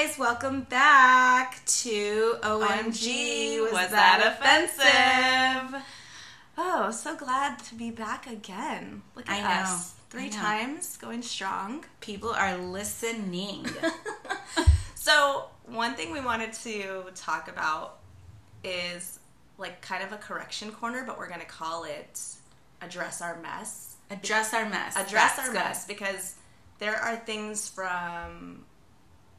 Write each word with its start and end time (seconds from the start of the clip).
guys, 0.00 0.18
welcome 0.18 0.62
back 0.62 1.62
to 1.66 2.36
OMG. 2.42 3.60
Was, 3.60 3.72
was 3.72 3.90
that, 3.90 4.38
that 4.40 5.68
offensive? 5.68 5.82
Oh, 6.56 6.90
so 6.90 7.14
glad 7.16 7.58
to 7.64 7.74
be 7.74 7.90
back 7.90 8.26
again. 8.26 9.02
Look 9.14 9.28
at 9.28 9.44
I 9.44 9.62
us. 9.62 9.68
Know. 9.68 10.00
Three 10.08 10.30
times 10.30 10.96
going 10.96 11.20
strong. 11.20 11.84
People 12.00 12.30
are 12.30 12.56
listening. 12.56 13.66
so, 14.94 15.44
one 15.66 15.94
thing 15.96 16.12
we 16.12 16.20
wanted 16.20 16.54
to 16.54 17.04
talk 17.14 17.48
about 17.48 17.98
is 18.64 19.18
like 19.58 19.82
kind 19.82 20.02
of 20.02 20.12
a 20.12 20.16
correction 20.16 20.72
corner, 20.72 21.04
but 21.06 21.18
we're 21.18 21.28
going 21.28 21.40
to 21.40 21.46
call 21.46 21.84
it 21.84 22.22
Address 22.80 23.20
Our 23.20 23.38
Mess. 23.42 23.96
Address 24.10 24.54
Our 24.54 24.66
Mess. 24.66 24.96
Address 24.96 25.36
That's 25.36 25.40
Our 25.40 25.46
good. 25.48 25.54
Mess 25.56 25.86
because 25.86 26.36
there 26.78 26.96
are 26.96 27.16
things 27.16 27.68
from 27.68 28.64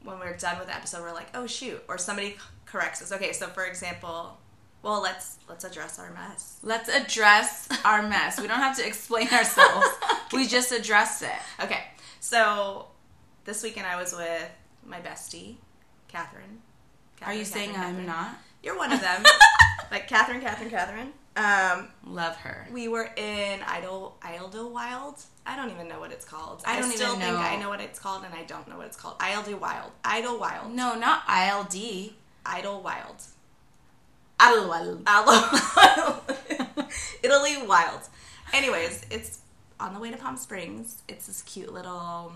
when 0.04 0.18
we're 0.18 0.36
done 0.36 0.58
with 0.58 0.68
the 0.68 0.74
episode, 0.74 1.02
we're 1.02 1.12
like, 1.12 1.28
oh 1.34 1.46
shoot, 1.46 1.82
or 1.88 1.98
somebody 1.98 2.36
corrects 2.66 3.02
us. 3.02 3.12
Okay, 3.12 3.32
so 3.32 3.46
for 3.48 3.64
example, 3.64 4.38
well, 4.82 5.00
let's 5.00 5.38
let's 5.48 5.64
address 5.64 5.98
our 5.98 6.12
mess. 6.12 6.58
Let's 6.62 6.88
address 6.88 7.68
our 7.84 8.02
mess. 8.02 8.40
We 8.40 8.48
don't 8.48 8.58
have 8.58 8.76
to 8.78 8.86
explain 8.86 9.28
ourselves. 9.28 9.86
okay. 9.86 10.16
We 10.32 10.46
just 10.46 10.72
address 10.72 11.20
it. 11.20 11.62
Okay. 11.62 11.84
So 12.20 12.86
this 13.44 13.62
weekend 13.62 13.86
I 13.86 14.00
was 14.00 14.14
with 14.14 14.48
my 14.86 14.98
bestie, 14.98 15.56
Catherine. 16.08 16.62
Catherine 17.16 17.36
Are 17.36 17.38
you 17.38 17.44
Catherine, 17.44 17.44
saying 17.44 17.74
Catherine. 17.74 17.96
I'm 18.00 18.06
not? 18.06 18.38
You're 18.62 18.78
one 18.78 18.92
of 18.92 19.00
them. 19.02 19.22
like 19.90 20.08
Catherine, 20.08 20.40
Catherine, 20.40 20.70
Catherine. 20.70 21.12
Um, 21.34 21.88
Love 22.04 22.36
her. 22.36 22.68
We 22.72 22.88
were 22.88 23.10
in 23.16 23.60
Idle 23.66 24.16
Idyllwild. 24.20 25.24
I 25.46 25.56
don't 25.56 25.70
even 25.70 25.88
know 25.88 25.98
what 25.98 26.12
it's 26.12 26.24
called. 26.24 26.62
I, 26.66 26.78
don't 26.78 26.90
I 26.90 26.94
still 26.94 27.16
think 27.16 27.36
I 27.36 27.56
know 27.56 27.68
what 27.68 27.80
it's 27.80 27.98
called, 27.98 28.24
and 28.24 28.34
I 28.34 28.42
don't 28.42 28.68
know 28.68 28.76
what 28.76 28.86
it's 28.86 28.96
called. 28.96 29.18
Idyllwild. 29.18 29.90
Idyllwild. 30.04 30.72
No, 30.72 30.94
not 30.94 31.22
ILD. 31.28 32.12
Idyllwild. 32.44 33.26
Idyllwild. 34.38 35.02
Idyllwild. 35.04 36.90
Italy 37.22 37.56
Wild. 37.66 38.00
Anyways, 38.52 39.06
it's 39.10 39.40
on 39.80 39.94
the 39.94 40.00
way 40.00 40.10
to 40.10 40.16
Palm 40.16 40.36
Springs. 40.36 41.02
It's 41.08 41.26
this 41.26 41.42
cute 41.42 41.72
little, 41.72 42.32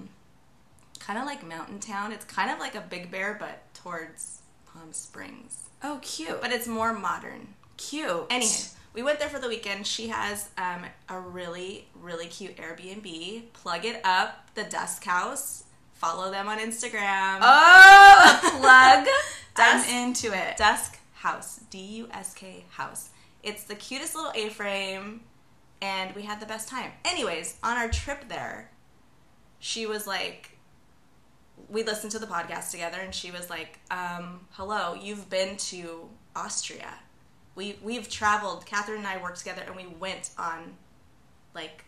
kind 1.00 1.18
of 1.18 1.26
like 1.26 1.46
mountain 1.46 1.80
town. 1.80 2.12
It's 2.12 2.24
kind 2.24 2.50
of 2.50 2.58
like 2.58 2.74
a 2.74 2.80
Big 2.80 3.10
Bear, 3.10 3.36
but 3.38 3.62
towards 3.74 4.40
Palm 4.72 4.92
Springs. 4.92 5.68
Oh, 5.82 5.98
cute. 6.02 6.40
But 6.40 6.52
it's 6.52 6.66
more 6.66 6.92
modern. 6.92 7.48
Cute. 7.76 8.26
Anyway, 8.30 8.50
we 8.96 9.02
went 9.02 9.18
there 9.18 9.28
for 9.28 9.38
the 9.38 9.48
weekend. 9.48 9.86
She 9.86 10.08
has 10.08 10.48
um, 10.56 10.86
a 11.10 11.20
really, 11.20 11.86
really 12.00 12.26
cute 12.26 12.56
Airbnb. 12.56 13.52
Plug 13.52 13.84
it 13.84 14.00
up, 14.04 14.48
the 14.54 14.64
Dusk 14.64 15.04
House. 15.04 15.64
Follow 15.92 16.30
them 16.30 16.48
on 16.48 16.58
Instagram. 16.58 17.38
Oh, 17.42 18.40
a 18.42 18.50
plug. 18.58 19.06
Dusk, 19.54 19.88
I'm 19.88 20.08
into 20.08 20.34
it. 20.34 20.56
Dusk 20.56 20.98
House. 21.12 21.60
D 21.68 21.78
U 21.78 22.08
S 22.10 22.32
K 22.32 22.64
House. 22.70 23.10
It's 23.42 23.64
the 23.64 23.74
cutest 23.74 24.14
little 24.14 24.32
A 24.34 24.48
frame, 24.48 25.20
and 25.82 26.14
we 26.16 26.22
had 26.22 26.40
the 26.40 26.46
best 26.46 26.68
time. 26.68 26.90
Anyways, 27.04 27.58
on 27.62 27.76
our 27.76 27.88
trip 27.88 28.28
there, 28.28 28.70
she 29.58 29.86
was 29.86 30.06
like, 30.06 30.56
we 31.68 31.82
listened 31.82 32.12
to 32.12 32.18
the 32.18 32.26
podcast 32.26 32.70
together, 32.70 32.98
and 32.98 33.14
she 33.14 33.30
was 33.30 33.50
like, 33.50 33.78
um, 33.90 34.40
hello, 34.52 34.94
you've 34.94 35.28
been 35.28 35.58
to 35.58 36.08
Austria 36.34 36.94
we 37.56 37.78
we've 37.82 38.08
traveled. 38.08 38.66
Catherine 38.66 38.98
and 38.98 39.06
I 39.08 39.20
worked 39.20 39.38
together, 39.38 39.62
and 39.66 39.74
we 39.74 39.86
went 39.86 40.30
on 40.38 40.74
like 41.54 41.84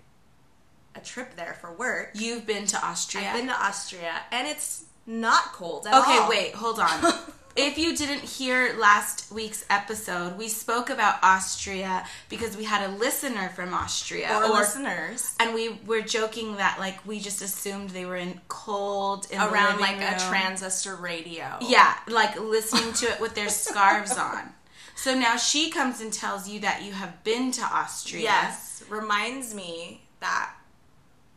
a 0.96 1.00
trip 1.00 1.36
there 1.36 1.56
for 1.60 1.72
work. 1.72 2.10
You've 2.14 2.46
been 2.46 2.66
to 2.66 2.84
Austria. 2.84 3.28
I've 3.28 3.36
been 3.36 3.46
to 3.46 3.54
Austria, 3.54 4.14
and 4.32 4.48
it's 4.48 4.86
not 5.06 5.52
cold 5.52 5.86
at 5.86 5.94
okay, 6.02 6.18
all. 6.18 6.28
wait, 6.28 6.54
hold 6.54 6.80
on. 6.80 7.12
if 7.56 7.76
you 7.76 7.96
didn't 7.96 8.20
hear 8.20 8.74
last 8.78 9.32
week's 9.32 9.64
episode, 9.68 10.38
we 10.38 10.48
spoke 10.48 10.90
about 10.90 11.16
Austria 11.22 12.06
because 12.28 12.56
we 12.56 12.64
had 12.64 12.88
a 12.88 12.92
listener 12.94 13.48
from 13.50 13.74
Austria 13.74 14.32
or, 14.36 14.44
or 14.44 14.48
listeners, 14.50 15.34
and 15.40 15.54
we 15.54 15.78
were 15.86 16.00
joking 16.00 16.56
that 16.56 16.78
like 16.78 17.04
we 17.06 17.20
just 17.20 17.42
assumed 17.42 17.90
they 17.90 18.06
were 18.06 18.16
in 18.16 18.40
cold 18.48 19.26
in 19.30 19.38
around 19.38 19.80
like 19.80 19.98
room. 19.98 20.14
a 20.14 20.18
transistor 20.18 20.96
radio. 20.96 21.58
Yeah, 21.60 21.94
like 22.08 22.38
listening 22.40 22.92
to 22.94 23.06
it 23.06 23.20
with 23.20 23.34
their 23.34 23.48
scarves 23.48 24.16
on. 24.16 24.54
So 24.98 25.14
now 25.14 25.36
she 25.36 25.70
comes 25.70 26.00
and 26.00 26.12
tells 26.12 26.48
you 26.48 26.58
that 26.58 26.82
you 26.82 26.90
have 26.90 27.22
been 27.22 27.52
to 27.52 27.62
Austria. 27.62 28.24
Yes, 28.24 28.82
reminds 28.88 29.54
me 29.54 30.02
that 30.18 30.52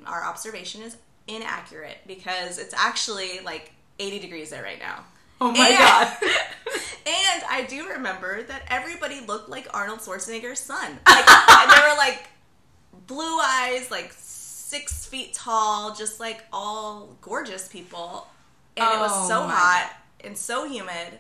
our 0.04 0.24
observation 0.24 0.82
is 0.82 0.98
inaccurate 1.28 2.00
because 2.08 2.58
it's 2.58 2.74
actually 2.74 3.40
like 3.46 3.72
80 4.00 4.18
degrees 4.18 4.50
there 4.50 4.64
right 4.64 4.80
now. 4.80 5.04
Oh 5.40 5.52
my 5.52 5.68
and, 5.68 5.78
god. 5.78 6.18
and 7.06 7.44
I 7.52 7.68
do 7.70 7.90
remember 7.90 8.42
that 8.42 8.64
everybody 8.68 9.22
looked 9.28 9.48
like 9.48 9.68
Arnold 9.76 10.00
Schwarzenegger's 10.00 10.60
son. 10.60 10.98
Like 11.08 11.26
they 11.70 11.82
were 11.88 11.98
like 11.98 12.30
blue 13.06 13.38
eyes, 13.40 13.92
like 13.92 14.12
six 14.18 15.06
feet 15.06 15.36
tall, 15.36 15.94
just 15.94 16.20
like 16.20 16.44
all 16.52 17.16
gorgeous 17.22 17.68
people. 17.68 18.26
And 18.76 18.88
oh 18.90 18.98
it 18.98 19.00
was 19.02 19.28
so 19.28 19.44
oh 19.44 19.48
hot 19.48 19.88
God. 19.92 20.26
and 20.28 20.36
so 20.36 20.68
humid 20.68 21.20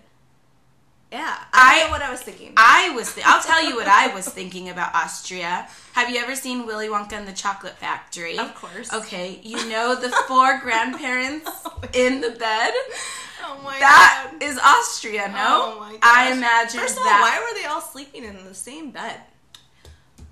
yeah, 1.11 1.37
I, 1.51 1.81
I 1.81 1.83
know 1.83 1.91
what 1.91 2.01
I 2.01 2.09
was 2.09 2.21
thinking. 2.21 2.53
I 2.55 2.91
was. 2.95 3.13
Th- 3.13 3.25
I'll 3.27 3.43
tell 3.43 3.67
you 3.67 3.75
what 3.75 3.87
I 3.87 4.13
was 4.13 4.27
thinking 4.27 4.69
about 4.69 4.95
Austria. 4.95 5.67
Have 5.93 6.09
you 6.09 6.19
ever 6.19 6.35
seen 6.35 6.65
Willy 6.65 6.87
Wonka 6.87 7.13
and 7.13 7.27
the 7.27 7.33
Chocolate 7.33 7.77
Factory? 7.77 8.37
Of 8.37 8.55
course. 8.55 8.93
Okay, 8.93 9.39
you 9.43 9.57
know 9.69 9.95
the 9.95 10.09
four 10.27 10.59
grandparents 10.63 11.49
oh 11.65 11.81
in 11.93 12.21
the 12.21 12.31
bed. 12.31 12.73
Oh 13.43 13.59
my 13.63 13.77
that 13.79 14.29
god. 14.31 14.39
That 14.39 14.45
is 14.45 14.57
Austria, 14.57 15.27
no? 15.27 15.75
Oh 15.75 15.79
my 15.79 15.91
god. 15.91 15.99
I 16.01 16.31
imagine 16.31 16.79
First 16.79 16.93
of 16.93 16.99
all, 16.99 17.05
that. 17.05 17.21
why 17.21 17.45
were 17.45 17.59
they 17.59 17.65
all 17.67 17.81
sleeping 17.81 18.23
in 18.23 18.45
the 18.45 18.53
same 18.53 18.91
bed? 18.91 19.19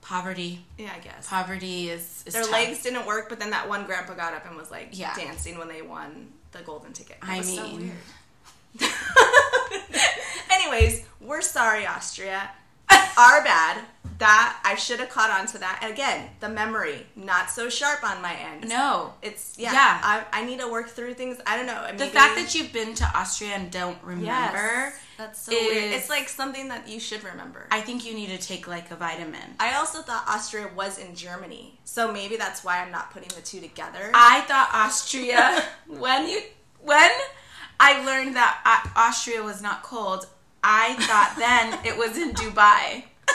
Poverty. 0.02 0.66
Yeah, 0.78 0.92
I 0.96 1.00
guess. 1.00 1.28
Poverty 1.28 1.90
is, 1.90 2.24
is 2.26 2.34
Their 2.34 2.44
tough. 2.44 2.52
legs 2.52 2.82
didn't 2.82 3.06
work, 3.06 3.30
but 3.30 3.40
then 3.40 3.50
that 3.52 3.68
one 3.68 3.86
grandpa 3.86 4.14
got 4.14 4.34
up 4.34 4.46
and 4.48 4.56
was 4.56 4.72
like 4.72 4.90
yeah. 4.94 5.14
dancing 5.14 5.58
when 5.58 5.68
they 5.68 5.82
won 5.82 6.30
the 6.52 6.60
golden 6.60 6.94
ticket. 6.94 7.18
That 7.22 7.30
I 7.30 7.42
mean, 7.42 7.92
so 8.80 8.88
Anyways, 10.72 11.04
we're 11.20 11.42
sorry, 11.42 11.88
Austria. 11.88 12.52
Our 12.92 13.44
bad. 13.44 13.84
That 14.20 14.60
I 14.66 14.76
should 14.76 15.00
have 15.00 15.10
caught 15.10 15.30
on 15.30 15.48
to 15.48 15.58
that. 15.60 15.80
And 15.82 15.94
again, 15.94 16.30
the 16.42 16.50
memory 16.50 17.06
not 17.16 17.50
so 17.50 17.70
sharp 17.70 18.04
on 18.04 18.22
my 18.22 18.36
end. 18.36 18.68
No, 18.68 19.14
it's 19.22 19.56
yeah. 19.58 19.72
yeah. 19.72 20.02
I, 20.04 20.26
I 20.34 20.46
need 20.46 20.60
to 20.60 20.70
work 20.70 20.90
through 20.90 21.14
things. 21.14 21.40
I 21.48 21.56
don't 21.56 21.66
know. 21.66 21.82
Maybe, 21.86 21.98
the 21.98 22.08
fact 22.08 22.36
that 22.36 22.54
you've 22.54 22.74
been 22.74 22.94
to 22.96 23.06
Austria 23.16 23.52
and 23.52 23.72
don't 23.72 23.98
remember. 24.04 24.26
Yes, 24.26 25.00
that's 25.18 25.42
so 25.42 25.54
is, 25.54 25.72
weird. 25.72 25.94
It's 25.94 26.10
like 26.10 26.28
something 26.28 26.68
that 26.68 26.90
you 26.90 27.00
should 27.00 27.24
remember. 27.24 27.68
I 27.72 27.80
think 27.80 28.06
you 28.06 28.14
need 28.14 28.28
to 28.28 28.38
take 28.38 28.68
like 28.68 28.92
a 28.92 28.96
vitamin. 28.96 29.56
I 29.58 29.76
also 29.76 30.02
thought 30.02 30.26
Austria 30.28 30.70
was 30.76 31.00
in 31.00 31.16
Germany, 31.16 31.80
so 31.86 32.12
maybe 32.12 32.36
that's 32.36 32.64
why 32.64 32.80
I'm 32.84 32.92
not 32.92 33.12
putting 33.12 33.30
the 33.30 33.42
two 33.42 33.62
together. 33.62 34.12
I 34.14 34.42
thought 34.42 34.70
Austria 34.74 35.64
when 35.88 36.28
you 36.28 36.42
when 36.82 37.10
I 37.80 38.04
learned 38.04 38.36
that 38.36 38.60
uh, 38.66 39.00
Austria 39.00 39.42
was 39.42 39.62
not 39.62 39.82
cold. 39.82 40.28
I 40.64 40.94
thought 40.96 41.36
then 41.38 41.80
it 41.86 41.98
was 41.98 42.18
in 42.18 42.34
Dubai. 42.34 43.04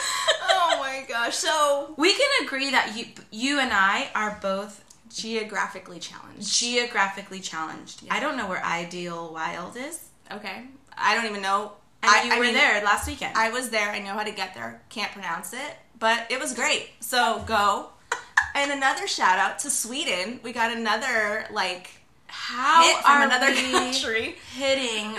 oh 0.49 0.77
my 0.79 1.05
gosh. 1.07 1.35
So 1.35 1.93
we 1.97 2.13
can 2.13 2.45
agree 2.45 2.71
that 2.71 2.95
you 2.97 3.05
you 3.31 3.59
and 3.59 3.71
I 3.73 4.09
are 4.13 4.37
both 4.41 4.83
geographically 5.09 5.99
challenged. 5.99 6.53
Geographically 6.53 7.39
challenged. 7.39 8.03
Yeah. 8.03 8.13
I 8.13 8.19
don't 8.19 8.37
know 8.37 8.47
where 8.47 8.63
Ideal 8.63 9.33
Wild 9.33 9.77
is. 9.77 10.09
Okay. 10.31 10.63
I 10.97 11.15
don't 11.15 11.25
even 11.25 11.41
know. 11.41 11.73
And 12.03 12.11
I, 12.11 12.23
you 12.23 12.33
I 12.33 12.37
were 12.37 12.45
mean, 12.45 12.53
there 12.53 12.83
last 12.83 13.07
weekend. 13.07 13.35
I 13.37 13.49
was 13.49 13.69
there. 13.69 13.89
I 13.89 13.99
know 13.99 14.13
how 14.13 14.23
to 14.23 14.31
get 14.31 14.53
there. 14.53 14.81
Can't 14.89 15.11
pronounce 15.11 15.53
it, 15.53 15.77
but 15.99 16.27
it 16.29 16.39
was 16.39 16.53
great. 16.53 16.89
So 16.99 17.43
go. 17.47 17.89
and 18.55 18.71
another 18.71 19.07
shout 19.07 19.39
out 19.39 19.59
to 19.59 19.69
Sweden. 19.69 20.39
We 20.43 20.51
got 20.53 20.75
another 20.75 21.45
like 21.51 21.91
how 22.27 22.83
hit 22.83 22.97
from 22.97 23.21
another 23.23 23.53
country 23.71 24.35
hitting 24.55 25.13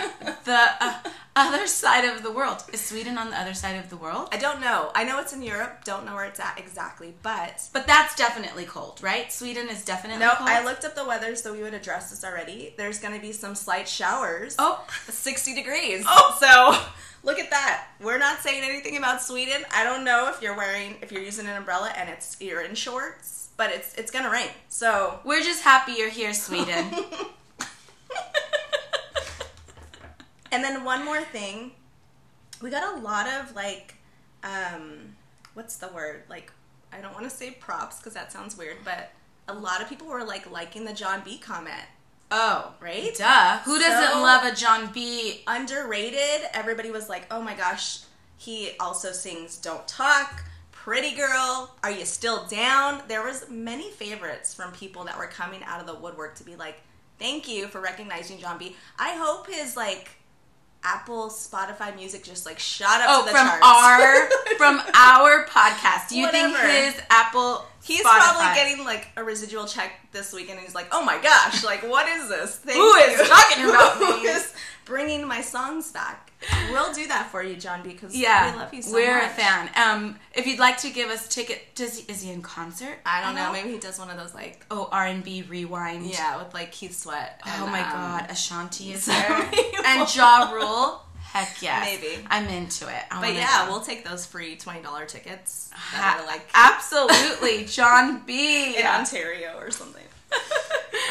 the 0.45 0.69
uh, 0.79 0.99
other 1.37 1.67
side 1.67 2.03
of 2.05 2.23
the 2.23 2.31
world. 2.31 2.63
Is 2.73 2.81
Sweden 2.81 3.17
on 3.17 3.29
the 3.29 3.39
other 3.39 3.53
side 3.53 3.77
of 3.77 3.89
the 3.89 3.97
world? 3.97 4.29
I 4.31 4.37
don't 4.37 4.59
know. 4.59 4.91
I 4.95 5.03
know 5.03 5.19
it's 5.19 5.33
in 5.33 5.43
Europe. 5.43 5.83
Don't 5.83 6.05
know 6.05 6.15
where 6.15 6.25
it's 6.25 6.39
at 6.39 6.57
exactly, 6.57 7.15
but 7.21 7.69
but 7.73 7.85
that's 7.85 8.15
definitely 8.15 8.65
cold, 8.65 8.99
right? 9.03 9.31
Sweden 9.31 9.69
is 9.69 9.85
definitely 9.85 10.19
no. 10.19 10.33
Cold. 10.35 10.49
I 10.49 10.63
looked 10.63 10.83
up 10.83 10.95
the 10.95 11.05
weather, 11.05 11.35
so 11.35 11.53
we 11.53 11.61
would 11.61 11.73
address 11.73 12.09
this 12.09 12.23
already. 12.23 12.73
There's 12.77 12.99
going 12.99 13.13
to 13.13 13.21
be 13.21 13.31
some 13.31 13.55
slight 13.55 13.87
showers. 13.87 14.55
Oh, 14.57 14.85
60 15.07 15.53
degrees. 15.53 16.03
Oh, 16.07 16.37
so 16.39 16.89
look 17.23 17.39
at 17.39 17.49
that. 17.51 17.87
We're 18.01 18.17
not 18.17 18.39
saying 18.39 18.63
anything 18.63 18.97
about 18.97 19.21
Sweden. 19.21 19.63
I 19.73 19.83
don't 19.83 20.03
know 20.03 20.29
if 20.29 20.41
you're 20.41 20.57
wearing 20.57 20.95
if 21.01 21.11
you're 21.11 21.23
using 21.23 21.45
an 21.45 21.55
umbrella 21.55 21.93
and 21.95 22.09
it's 22.09 22.37
you're 22.41 22.61
in 22.61 22.73
shorts, 22.73 23.49
but 23.57 23.71
it's 23.71 23.93
it's 23.95 24.11
going 24.11 24.25
to 24.25 24.31
rain. 24.31 24.49
So 24.69 25.19
we're 25.23 25.43
just 25.43 25.63
happy 25.63 25.93
you're 25.93 26.09
here, 26.09 26.33
Sweden. 26.33 26.89
And 30.51 30.63
then 30.63 30.83
one 30.83 31.03
more 31.05 31.21
thing, 31.21 31.71
we 32.61 32.69
got 32.69 32.97
a 32.97 33.01
lot 33.01 33.27
of 33.27 33.55
like, 33.55 33.95
um, 34.43 35.15
what's 35.53 35.77
the 35.77 35.87
word? 35.89 36.23
Like, 36.29 36.51
I 36.91 37.01
don't 37.01 37.13
want 37.13 37.25
to 37.25 37.29
say 37.35 37.51
props 37.51 37.97
because 37.99 38.13
that 38.13 38.31
sounds 38.31 38.57
weird, 38.57 38.77
but 38.83 39.11
a 39.47 39.53
lot 39.53 39.81
of 39.81 39.89
people 39.89 40.07
were 40.07 40.23
like 40.23 40.49
liking 40.51 40.85
the 40.85 40.93
Jon 40.93 41.21
B 41.23 41.37
comment. 41.37 41.83
Oh, 42.29 42.73
right? 42.81 43.13
Duh. 43.15 43.59
Who 43.59 43.79
doesn't 43.79 44.13
So- 44.13 44.21
love 44.21 44.43
a 44.43 44.53
Jon 44.55 44.91
B? 44.93 45.43
Underrated. 45.47 46.47
Everybody 46.53 46.91
was 46.91 47.07
like, 47.09 47.25
oh 47.31 47.41
my 47.41 47.53
gosh, 47.53 47.99
he 48.37 48.71
also 48.79 49.11
sings 49.11 49.57
Don't 49.57 49.87
Talk, 49.87 50.43
Pretty 50.71 51.15
Girl, 51.15 51.75
Are 51.83 51.91
You 51.91 52.05
Still 52.05 52.45
Down? 52.47 53.01
There 53.07 53.23
was 53.23 53.49
many 53.49 53.91
favorites 53.91 54.53
from 54.53 54.71
people 54.73 55.03
that 55.05 55.17
were 55.17 55.27
coming 55.27 55.63
out 55.63 55.79
of 55.79 55.87
the 55.87 55.95
woodwork 55.95 56.35
to 56.35 56.43
be 56.43 56.55
like, 56.55 56.81
thank 57.17 57.47
you 57.47 57.67
for 57.67 57.79
recognizing 57.81 58.39
Jon 58.39 58.57
B. 58.57 58.75
I 58.99 59.15
hope 59.15 59.47
his 59.47 59.75
like 59.77 60.09
Apple, 60.89 61.27
Spotify 61.29 61.93
music 61.95 62.23
just 62.23 62.45
like 62.45 62.59
shot 62.59 63.01
up 63.01 63.07
Oh, 63.09 63.19
to 63.21 63.25
the 63.25 63.31
from 63.31 63.47
charts. 63.47 63.65
our 63.65 64.55
from 64.57 64.81
our 64.95 65.45
podcast. 65.47 66.09
Do 66.09 66.17
you 66.17 66.29
think 66.31 66.55
his 66.57 66.95
Apple? 67.09 67.65
He's 67.87 68.01
Spotify- 68.03 68.19
probably 68.19 68.55
getting 68.55 68.85
like 68.85 69.07
a 69.15 69.23
residual 69.23 69.65
check 69.65 69.91
this 70.11 70.33
weekend, 70.33 70.57
and 70.59 70.65
he's 70.67 70.75
like, 70.75 70.87
"Oh 70.91 71.03
my 71.03 71.17
gosh, 71.21 71.63
like 71.63 71.81
what 71.89 72.07
is 72.07 72.27
this? 72.29 72.55
Thank 72.65 72.77
Who 72.77 72.93
is 72.95 73.27
talking 73.27 73.65
about 73.69 73.93
Who 73.97 74.21
me?" 74.23 74.29
is 74.29 74.53
bringing 74.85 75.25
my 75.27 75.41
songs 75.41 75.91
back?" 75.91 76.23
We'll 76.69 76.93
do 76.93 77.07
that 77.07 77.31
for 77.31 77.41
you, 77.41 77.55
Jon, 77.55 77.81
because 77.81 78.15
Yeah, 78.15 78.51
we 78.53 78.59
love 78.59 78.71
you 78.71 78.81
so 78.83 78.93
we're 78.93 79.11
much. 79.21 79.31
a 79.31 79.33
fan. 79.33 79.69
Um, 79.75 80.19
if 80.35 80.45
you'd 80.45 80.59
like 80.59 80.77
to 80.79 80.91
give 80.91 81.09
us 81.09 81.27
ticket, 81.27 81.73
does 81.73 81.97
he, 81.97 82.11
is 82.11 82.21
he 82.21 82.29
in 82.29 82.43
concert? 82.43 82.99
I 83.07 83.21
don't 83.21 83.31
at 83.31 83.35
know. 83.41 83.47
all? 83.47 83.53
Maybe 83.53 83.71
he 83.71 83.79
does 83.79 83.97
one 83.97 84.11
of 84.11 84.17
those 84.17 84.35
like, 84.35 84.63
Oh, 84.69 84.87
R 84.91 85.05
and 85.07 85.23
B 85.23 85.41
rewind. 85.49 86.05
yeah, 86.05 86.37
with 86.43 86.53
like 86.53 86.71
Keith 86.71 86.95
Sweat. 86.95 87.41
Oh 87.43 87.65
my 87.65 87.81
um, 87.81 87.91
God, 87.91 88.29
Ashanti 88.29 88.91
is 88.93 89.05
there, 89.07 89.49
and 89.83 90.15
Ja 90.15 90.51
Rule. 90.51 91.01
Heck 91.33 91.61
yeah. 91.61 91.81
Maybe. 91.85 92.23
I'm 92.29 92.47
into 92.47 92.87
it. 92.87 93.03
I 93.11 93.21
But 93.21 93.33
yeah, 93.35 93.65
go. 93.65 93.71
we'll 93.71 93.81
take 93.81 94.03
those 94.05 94.25
free 94.25 94.55
twenty 94.57 94.81
dollar 94.81 95.05
tickets 95.05 95.69
Ha- 95.73 95.97
that 95.97 96.21
are 96.21 96.25
like 96.27 96.47
absolutely, 96.53 97.65
Jon 97.77 98.23
B. 98.25 98.75
in 98.77 98.85
Ontario 98.85 99.57
or 99.59 99.69
something. 99.71 100.03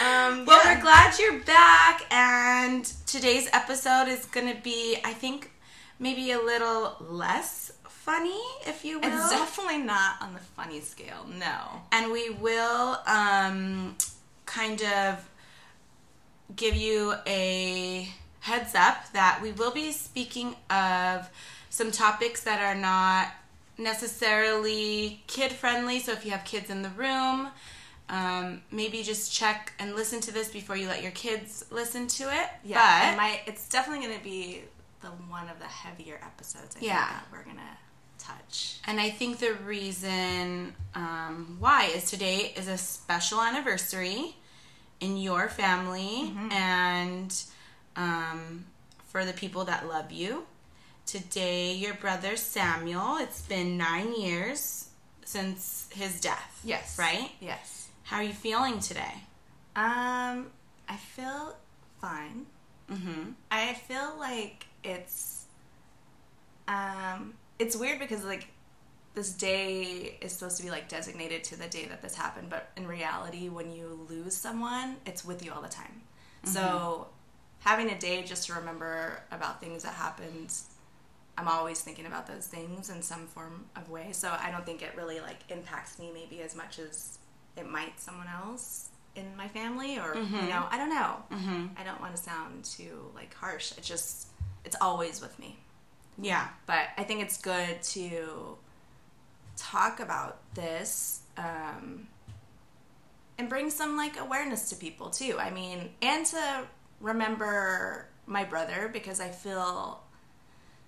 um, 0.05 0.45
Well, 0.47 0.61
yeah. 0.65 0.75
we're 0.77 0.81
glad 0.83 1.19
you're 1.19 1.41
back, 1.41 2.03
and 2.11 2.85
today's 3.07 3.49
episode 3.53 4.09
is 4.09 4.25
going 4.27 4.53
to 4.55 4.61
be, 4.63 4.99
I 5.05 5.13
think, 5.13 5.51
maybe 5.99 6.33
a 6.33 6.39
little 6.41 6.97
less 7.01 7.73
funny, 7.89 8.39
if 8.67 8.85
you 8.85 9.01
will. 9.01 9.09
It's 9.09 9.31
definitely 9.31 9.79
not 9.79 10.17
on 10.21 10.35
the 10.35 10.41
funny 10.41 10.81
scale. 10.81 11.27
No. 11.39 11.83
and 11.93 12.13
we 12.13 12.31
will 12.31 12.99
um, 13.07 13.97
kind 14.45 14.83
of 14.83 15.29
give 16.55 16.77
you 16.77 17.15
a 17.27 18.09
heads 18.47 18.75
up 18.75 19.13
that 19.13 19.41
we 19.43 19.51
will 19.53 19.73
be 19.73 19.91
speaking 19.93 20.55
of 20.71 21.29
some 21.69 21.91
topics 21.91 22.45
that 22.45 22.61
are 22.61 22.81
not 22.81 23.33
necessarily 23.79 25.21
kid 25.27 25.53
friendly. 25.53 25.99
So 25.99 26.13
if 26.13 26.25
you 26.25 26.31
have 26.31 26.45
kids 26.45 26.71
in 26.71 26.83
the 26.83 26.91
room, 26.91 27.49
um, 28.09 28.63
maybe 28.71 29.03
just 29.03 29.33
check 29.33 29.73
and 29.79 29.95
listen 29.97 30.21
to 30.23 30.33
this 30.33 30.49
before 30.49 30.77
you 30.77 30.87
let 30.87 31.03
your 31.03 31.13
kids 31.13 31.65
listen 31.71 32.07
to 32.07 32.25
it. 32.25 32.49
Yeah, 32.65 33.11
but 33.11 33.17
my 33.17 33.41
it's 33.47 33.69
definitely 33.69 34.07
going 34.07 34.19
to 34.19 34.25
be 34.25 34.63
the 35.01 35.09
one 35.09 35.49
of 35.49 35.59
the 35.59 35.65
heavier 35.67 36.21
episodes. 36.23 36.77
I 36.81 36.85
Yeah. 36.85 37.05
think 37.07 37.19
that 37.19 37.27
we're 37.33 37.45
going 37.45 37.57
to 37.57 38.25
touch. 38.25 38.79
And 38.87 39.01
I 39.01 39.11
think 39.11 39.39
the 39.39 39.55
reason 39.55 40.75
um, 40.95 41.57
why 41.59 41.87
is 41.87 42.09
today 42.11 42.53
is 42.57 42.69
a 42.69 42.79
special 42.79 43.41
anniversary 43.41 44.37
in 45.01 45.17
your 45.17 45.49
family 45.49 46.33
and 46.53 47.45
um, 47.97 48.67
for 49.07 49.25
the 49.25 49.33
people 49.33 49.65
that 49.65 49.89
love 49.89 50.13
you. 50.13 50.45
Today, 51.07 51.75
your 51.75 51.95
brother 51.95 52.37
Samuel, 52.37 53.17
it's 53.19 53.43
been 53.43 53.77
nine 53.77 54.15
years 54.21 54.89
since 55.25 55.89
his 55.93 56.21
death. 56.21 56.61
Yes. 56.65 56.99
Right? 56.99 57.31
Yes. 57.41 57.89
How 58.05 58.19
are 58.19 58.23
you 58.23 58.33
feeling 58.33 58.81
today? 58.81 59.15
Um, 59.75 60.47
I 60.89 60.97
feel 60.97 61.57
fine. 62.01 62.47
Mm-hmm. 62.91 63.31
I 63.51 63.75
feel 63.75 64.17
like 64.19 64.67
it's 64.85 65.45
um 66.69 67.35
it's 67.59 67.77
weird 67.77 67.99
because 67.99 68.25
like 68.25 68.49
this 69.15 69.33
day 69.33 70.19
is 70.21 70.33
supposed 70.33 70.59
to 70.59 70.63
be 70.63 70.71
like 70.71 70.89
designated 70.89 71.43
to 71.45 71.59
the 71.59 71.67
day 71.67 71.87
that 71.87 72.03
this 72.03 72.15
happened, 72.15 72.49
but 72.51 72.71
in 72.77 72.87
reality 72.87 73.49
when 73.49 73.73
you 73.73 74.07
lose 74.09 74.37
someone, 74.37 74.97
it's 75.07 75.25
with 75.25 75.45
you 75.45 75.53
all 75.53 75.63
the 75.63 75.69
time. 75.69 76.03
So 76.45 77.09
having 77.67 77.91
a 77.91 77.99
day 77.99 78.23
just 78.23 78.47
to 78.47 78.55
remember 78.55 79.21
about 79.31 79.61
things 79.61 79.83
that 79.83 79.93
happened 79.93 80.55
I'm 81.39 81.49
always 81.49 81.81
thinking 81.81 82.07
about 82.07 82.27
those 82.27 82.47
things 82.47 82.89
in 82.89 83.03
some 83.03 83.27
form 83.27 83.67
of 83.77 83.91
way. 83.91 84.09
So 84.13 84.35
I 84.41 84.51
don't 84.51 84.65
think 84.65 84.83
it 84.83 84.93
really 84.97 85.21
like 85.21 85.39
impacts 85.51 85.99
me 85.99 86.11
maybe 86.13 86.41
as 86.41 86.57
much 86.57 86.79
as 86.79 87.19
it 87.57 87.69
might 87.69 88.01
someone 88.01 88.29
else 88.43 88.89
in 89.15 89.37
my 89.37 89.49
family 89.49 89.99
or 89.99 90.15
you 90.17 90.49
know, 90.49 90.67
I 90.71 90.79
don't 90.79 90.91
know. 90.91 91.23
Mm-hmm. 91.31 91.67
I 91.77 91.85
don't 91.85 92.01
want 92.01 92.17
to 92.17 92.23
sound 92.23 92.65
too 92.65 93.11
like 93.15 93.35
harsh. 93.35 93.73
It 93.73 93.83
just 93.83 94.29
it's 94.65 94.77
always 94.81 95.21
with 95.21 95.39
me. 95.39 95.59
Yeah. 96.19 96.49
But 96.67 96.89
I 96.97 97.05
think 97.05 97.21
it's 97.21 97.37
good 97.37 97.83
to 97.83 98.57
talk 99.57 100.01
about 100.01 100.39
this 100.55 101.21
um, 101.37 102.09
and 103.37 103.49
bring 103.49 103.69
some 103.69 103.97
like 103.97 104.19
awareness 104.19 104.71
to 104.71 104.77
people 104.77 105.11
too. 105.11 105.37
I 105.39 105.51
mean, 105.51 105.91
and 106.01 106.25
to 106.27 106.63
remember 107.01 108.07
my 108.27 108.45
brother 108.45 108.91
because 108.93 109.21
I 109.21 109.29
feel, 109.29 110.01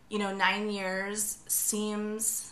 you 0.08 0.18
know, 0.18 0.34
nine 0.34 0.70
years 0.70 1.38
seems 1.46 2.50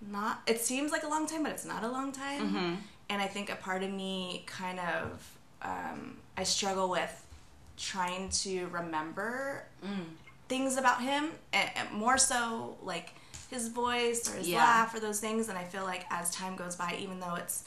not. 0.00 0.42
It 0.46 0.60
seems 0.60 0.92
like 0.92 1.02
a 1.02 1.08
long 1.08 1.26
time, 1.26 1.42
but 1.42 1.52
it's 1.52 1.64
not 1.64 1.84
a 1.84 1.88
long 1.88 2.12
time. 2.12 2.42
Mm-hmm. 2.48 2.74
And 3.08 3.22
I 3.22 3.26
think 3.26 3.50
a 3.50 3.56
part 3.56 3.82
of 3.82 3.90
me 3.90 4.44
kind 4.46 4.80
of 4.80 5.38
um, 5.62 6.16
I 6.36 6.44
struggle 6.44 6.88
with 6.90 7.24
trying 7.76 8.28
to 8.30 8.66
remember 8.68 9.64
things 10.48 10.76
about 10.76 11.02
him, 11.02 11.30
and, 11.52 11.70
and 11.76 11.90
more 11.92 12.16
so 12.18 12.76
like 12.82 13.12
his 13.50 13.68
voice 13.68 14.28
or 14.32 14.36
his 14.38 14.48
Yeah. 14.48 14.58
laugh 14.58 14.94
or 14.94 15.00
those 15.00 15.20
things. 15.20 15.48
And 15.48 15.58
I 15.58 15.64
feel 15.64 15.84
like 15.84 16.04
as 16.10 16.30
time 16.30 16.56
goes 16.56 16.76
by, 16.76 16.96
even 17.00 17.20
though 17.20 17.34
it's 17.34 17.64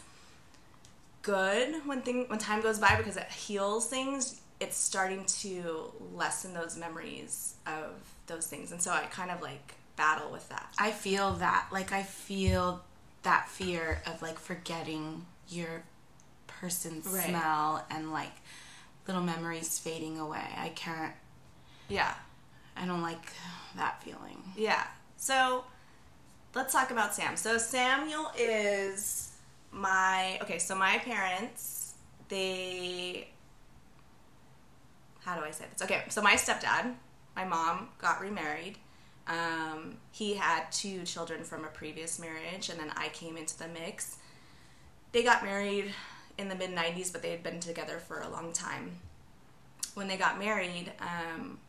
good 1.22 1.86
when 1.86 2.02
thing 2.02 2.26
when 2.28 2.40
time 2.40 2.62
goes 2.62 2.80
by 2.80 2.96
because 2.96 3.18
it 3.18 3.28
heals 3.30 3.88
things, 3.88 4.42
it's 4.60 4.78
starting 4.78 5.24
to 5.26 5.92
lessen 6.14 6.54
those 6.54 6.76
memories 6.78 7.56
of 7.66 7.92
those 8.28 8.48
things. 8.48 8.72
And 8.72 8.82
so 8.82 8.92
I 8.92 9.02
kind 9.06 9.32
of 9.32 9.42
like 9.42 9.76
battle 9.96 10.32
with 10.32 10.48
that. 10.50 10.74
I 10.78 10.92
feel 10.92 11.34
that. 11.36 11.68
Like 11.72 11.92
I 11.94 12.04
feel 12.04 12.84
that 13.24 13.48
fear 13.50 14.02
of 14.06 14.22
like 14.22 14.38
forgetting 14.40 15.26
your 15.48 15.84
person's 16.48 17.08
Right. 17.08 17.28
smell 17.30 17.86
and 17.90 18.12
like 18.12 18.32
little 19.08 19.24
memories 19.24 19.80
fading 19.80 20.20
away. 20.20 20.46
I 20.58 20.70
can't 20.70 21.14
Yeah. 21.88 22.14
I 22.76 22.86
don't 22.86 23.02
like 23.02 23.32
that 23.76 24.02
feeling. 24.04 24.42
Yeah. 24.56 24.84
So 25.18 25.64
let's 26.56 26.72
talk 26.74 26.92
about 26.92 27.14
Sam. 27.14 27.36
So 27.38 27.58
Samuel 27.58 28.32
is 28.38 29.32
my 29.72 30.40
okay, 30.42 30.60
so 30.60 30.76
my 30.76 30.98
parents, 31.00 31.94
they 32.30 33.30
how 35.26 35.38
do 35.38 35.46
I 35.46 35.52
say 35.52 35.66
this? 35.72 35.82
Okay, 35.82 36.04
so 36.10 36.22
my 36.22 36.36
stepdad, 36.36 36.94
my 37.36 37.46
mom 37.46 37.90
got 38.00 38.22
remarried. 38.22 38.78
Um, 39.28 39.98
he 40.12 40.34
had 40.34 40.72
two 40.72 41.04
children 41.04 41.44
from 41.44 41.64
a 41.64 41.68
previous 41.68 42.20
marriage, 42.20 42.70
and 42.70 42.80
then 42.80 42.92
I 42.96 43.10
came 43.10 43.38
into 43.38 43.58
the 43.58 43.68
mix. 43.68 44.18
They 45.12 45.24
got 45.24 45.44
married 45.44 45.94
in 46.38 46.50
the 46.50 46.56
mid 46.56 46.72
90s, 46.72 47.12
but 47.12 47.22
they 47.22 47.32
had 47.32 47.44
been 47.44 47.60
together 47.60 48.00
for 48.00 48.22
a 48.22 48.30
long 48.30 48.54
time. 48.54 48.92
When 49.94 50.08
they 50.08 50.18
got 50.18 50.40
married, 50.40 50.92
um, 51.00 51.60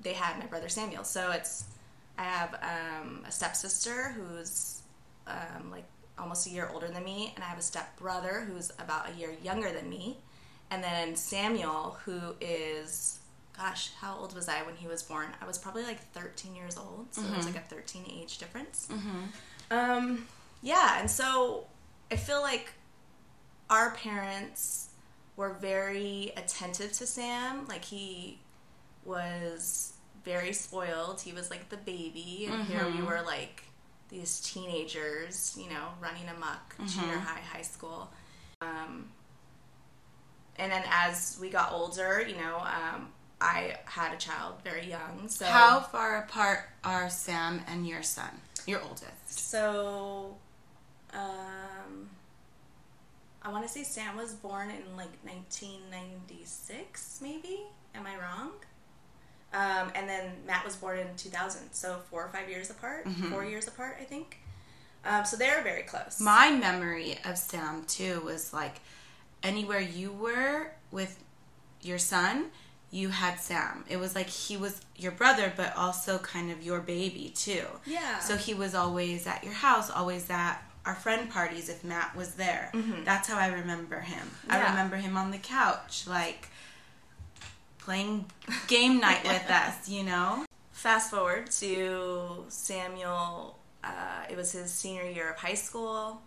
they 0.00 0.12
had 0.12 0.38
my 0.38 0.46
brother 0.46 0.68
Samuel. 0.68 1.04
So 1.04 1.32
it's 1.32 1.64
I 2.18 2.24
have 2.24 2.54
um, 2.62 3.24
a 3.26 3.32
stepsister 3.32 4.10
who's 4.10 4.82
um, 5.26 5.70
like 5.70 5.84
almost 6.18 6.46
a 6.46 6.50
year 6.50 6.70
older 6.72 6.88
than 6.88 7.04
me, 7.04 7.32
and 7.34 7.44
I 7.44 7.48
have 7.48 7.58
a 7.58 7.62
stepbrother 7.62 8.46
who's 8.48 8.70
about 8.78 9.10
a 9.10 9.18
year 9.18 9.34
younger 9.42 9.70
than 9.70 9.90
me, 9.90 10.18
and 10.70 10.82
then 10.82 11.16
Samuel 11.16 11.98
who 12.04 12.34
is 12.40 13.18
gosh, 13.56 13.90
how 14.00 14.16
old 14.18 14.34
was 14.34 14.48
I 14.48 14.62
when 14.64 14.76
he 14.76 14.86
was 14.86 15.02
born? 15.02 15.28
I 15.40 15.46
was 15.46 15.56
probably 15.56 15.82
like 15.82 16.00
13 16.12 16.54
years 16.54 16.76
old, 16.76 17.06
so 17.10 17.22
there's 17.22 17.46
like 17.46 17.56
a 17.56 17.60
13 17.60 18.04
age 18.20 18.36
difference. 18.38 18.86
Um, 19.70 20.26
yeah, 20.62 21.00
and 21.00 21.10
so 21.10 21.66
I 22.10 22.16
feel 22.16 22.42
like 22.42 22.72
our 23.70 23.92
parents 23.92 24.90
were 25.36 25.54
very 25.54 26.32
attentive 26.36 26.92
to 26.92 27.06
Sam. 27.06 27.66
Like 27.66 27.84
he 27.84 28.38
was 29.04 29.94
very 30.24 30.52
spoiled. 30.52 31.20
He 31.20 31.32
was 31.32 31.50
like 31.50 31.68
the 31.70 31.76
baby, 31.78 32.48
and 32.50 32.64
here 32.66 32.86
we 32.90 33.02
were 33.02 33.22
like 33.24 33.62
these 34.10 34.40
teenagers, 34.40 35.56
you 35.58 35.68
know, 35.70 35.88
running 36.00 36.28
amok, 36.28 36.76
junior 36.86 37.18
high, 37.18 37.40
high 37.40 37.62
school. 37.62 38.10
Um, 38.60 39.06
and 40.58 40.70
then 40.72 40.82
as 40.90 41.38
we 41.40 41.50
got 41.50 41.72
older, 41.72 42.24
you 42.26 42.36
know, 42.36 42.58
um, 42.58 43.08
I 43.40 43.76
had 43.84 44.12
a 44.12 44.16
child 44.16 44.54
very 44.64 44.88
young. 44.88 45.28
So 45.28 45.44
How 45.44 45.80
far 45.80 46.18
apart 46.18 46.60
are 46.84 47.10
Sam 47.10 47.62
and 47.68 47.86
your 47.86 48.02
son? 48.02 48.30
Your 48.66 48.80
oldest. 48.82 49.12
So, 49.28 50.36
um, 51.12 52.08
I 53.42 53.50
want 53.50 53.64
to 53.64 53.72
say 53.72 53.84
Sam 53.84 54.16
was 54.16 54.32
born 54.32 54.70
in 54.70 54.96
like 54.96 55.12
1996, 55.22 57.20
maybe. 57.22 57.60
Am 57.94 58.06
I 58.06 58.16
wrong? 58.16 58.52
Um, 59.52 59.92
and 59.94 60.08
then 60.08 60.32
Matt 60.46 60.64
was 60.64 60.76
born 60.76 60.98
in 60.98 61.06
2000, 61.16 61.72
so 61.72 62.00
four 62.10 62.24
or 62.24 62.28
five 62.28 62.48
years 62.50 62.70
apart, 62.70 63.06
mm-hmm. 63.06 63.30
four 63.30 63.44
years 63.44 63.68
apart, 63.68 63.96
I 64.00 64.04
think. 64.04 64.38
Um, 65.04 65.24
so 65.24 65.36
they're 65.36 65.62
very 65.62 65.82
close. 65.82 66.20
My 66.20 66.50
memory 66.50 67.18
of 67.24 67.38
Sam 67.38 67.84
too 67.86 68.20
was 68.24 68.52
like 68.52 68.80
anywhere 69.42 69.80
you 69.80 70.12
were 70.12 70.72
with 70.90 71.22
your 71.82 71.98
son, 71.98 72.46
you 72.90 73.10
had 73.10 73.40
Sam. 73.40 73.84
It 73.88 73.98
was 73.98 74.14
like 74.14 74.28
he 74.28 74.56
was 74.56 74.80
your 74.96 75.12
brother, 75.12 75.52
but 75.56 75.76
also 75.76 76.18
kind 76.18 76.50
of 76.50 76.62
your 76.62 76.80
baby 76.80 77.32
too. 77.34 77.64
Yeah. 77.84 78.20
So 78.20 78.36
he 78.36 78.54
was 78.54 78.74
always 78.74 79.26
at 79.26 79.44
your 79.44 79.52
house, 79.52 79.90
always 79.90 80.30
at 80.30 80.62
our 80.84 80.94
friend 80.94 81.28
parties 81.28 81.68
if 81.68 81.82
Matt 81.82 82.14
was 82.16 82.34
there. 82.34 82.70
Mm-hmm. 82.72 83.04
That's 83.04 83.28
how 83.28 83.38
I 83.38 83.48
remember 83.48 84.00
him. 84.00 84.30
Yeah. 84.46 84.56
I 84.56 84.70
remember 84.70 84.96
him 84.96 85.16
on 85.16 85.32
the 85.32 85.38
couch, 85.38 86.06
like 86.06 86.48
playing 87.78 88.26
game 88.68 89.00
night 89.00 89.24
with 89.24 89.50
us, 89.50 89.88
you 89.88 90.04
know? 90.04 90.44
Fast 90.72 91.10
forward 91.10 91.50
to 91.52 92.44
Samuel, 92.48 93.58
uh, 93.82 94.24
it 94.30 94.36
was 94.36 94.52
his 94.52 94.70
senior 94.72 95.04
year 95.04 95.30
of 95.30 95.36
high 95.36 95.54
school. 95.54 96.20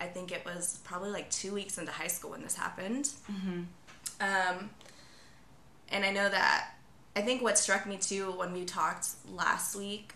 I 0.00 0.06
think 0.06 0.32
it 0.32 0.44
was 0.44 0.80
probably 0.84 1.10
like 1.10 1.30
two 1.30 1.52
weeks 1.52 1.78
into 1.78 1.92
high 1.92 2.06
school 2.06 2.30
when 2.30 2.42
this 2.42 2.56
happened. 2.56 3.10
Mm-hmm. 3.30 3.62
Um, 4.20 4.70
and 5.90 6.04
I 6.04 6.10
know 6.10 6.28
that, 6.28 6.70
I 7.16 7.22
think 7.22 7.42
what 7.42 7.58
struck 7.58 7.86
me 7.86 7.96
too 7.96 8.32
when 8.32 8.52
we 8.52 8.64
talked 8.64 9.08
last 9.32 9.76
week, 9.76 10.14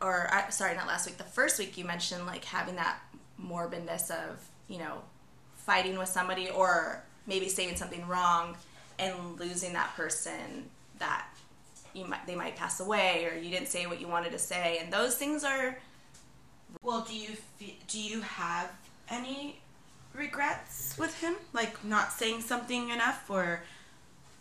or 0.00 0.30
sorry, 0.50 0.74
not 0.74 0.86
last 0.86 1.06
week, 1.06 1.18
the 1.18 1.24
first 1.24 1.58
week 1.58 1.76
you 1.76 1.84
mentioned 1.84 2.24
like 2.26 2.44
having 2.44 2.76
that 2.76 2.98
morbidness 3.42 4.10
of, 4.10 4.48
you 4.68 4.78
know, 4.78 5.02
fighting 5.56 5.98
with 5.98 6.08
somebody 6.08 6.48
or 6.50 7.02
maybe 7.26 7.48
saying 7.48 7.76
something 7.76 8.06
wrong 8.06 8.56
and 8.98 9.14
losing 9.38 9.72
that 9.72 9.94
person 9.96 10.68
that 10.98 11.26
you 11.94 12.04
might 12.04 12.26
they 12.26 12.36
might 12.36 12.56
pass 12.56 12.80
away 12.80 13.26
or 13.26 13.36
you 13.36 13.50
didn't 13.50 13.68
say 13.68 13.86
what 13.86 14.00
you 14.00 14.06
wanted 14.06 14.30
to 14.32 14.38
say 14.38 14.78
and 14.80 14.92
those 14.92 15.16
things 15.16 15.42
are 15.44 15.78
well 16.82 17.04
do 17.08 17.14
you 17.14 17.30
do 17.88 18.00
you 18.00 18.20
have 18.20 18.70
any 19.10 19.60
regrets 20.14 20.96
with 20.98 21.20
him 21.20 21.34
like 21.52 21.84
not 21.84 22.12
saying 22.12 22.40
something 22.40 22.90
enough 22.90 23.28
or 23.30 23.62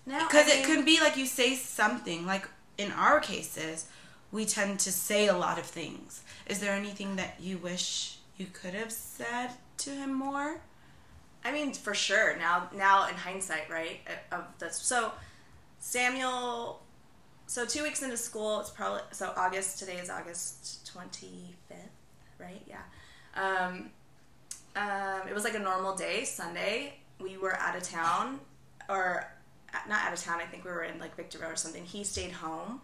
no, 0.06 0.20
because 0.28 0.48
it 0.48 0.66
could 0.66 0.84
be 0.84 1.00
like 1.00 1.16
you 1.16 1.26
say 1.26 1.56
something 1.56 2.26
like 2.26 2.48
in 2.78 2.92
our 2.92 3.20
cases 3.20 3.88
we 4.32 4.46
tend 4.46 4.80
to 4.80 4.92
say 4.92 5.28
a 5.28 5.38
lot 5.38 5.60
of 5.60 5.66
things 5.66 6.24
is 6.48 6.60
there 6.60 6.74
anything 6.74 7.16
that 7.18 7.36
you 7.40 7.58
wish 7.58 8.18
you 8.38 8.48
could 8.52 8.74
have 8.74 8.92
said 8.92 9.50
to 9.78 9.92
him 9.92 10.12
more 10.14 10.62
I 11.44 11.52
mean, 11.52 11.74
for 11.74 11.94
sure. 11.94 12.36
Now, 12.38 12.70
now 12.76 13.08
in 13.08 13.16
hindsight, 13.16 13.70
right? 13.70 14.02
Of 14.32 14.44
this, 14.60 14.76
so 14.78 15.12
Samuel. 15.80 16.82
So 17.48 17.66
two 17.66 17.82
weeks 17.82 18.04
into 18.04 18.18
school, 18.18 18.60
it's 18.60 18.70
probably 18.70 19.02
so 19.12 19.34
August. 19.36 19.80
Today 19.80 19.96
is 19.96 20.10
August 20.10 20.86
twenty 20.86 21.56
fifth, 21.68 21.80
right? 22.38 22.62
Yeah. 22.68 22.82
Um, 23.36 23.90
um, 24.80 25.28
it 25.28 25.34
was 25.34 25.44
like 25.44 25.56
a 25.56 25.60
normal 25.60 25.96
day, 25.96 26.24
Sunday. 26.24 26.94
We 27.20 27.38
were 27.38 27.56
out 27.58 27.76
of 27.76 27.84
town, 27.84 28.40
or 28.88 29.30
not 29.88 30.06
out 30.06 30.14
of 30.14 30.20
town. 30.20 30.40
I 30.40 30.46
think 30.46 30.64
we 30.64 30.72
were 30.72 30.84
in 30.84 31.00
like 31.00 31.16
Victorville 31.16 31.50
or 31.50 31.56
something. 31.58 31.84
He 31.84 32.04
stayed 32.04 32.32
home. 32.32 32.82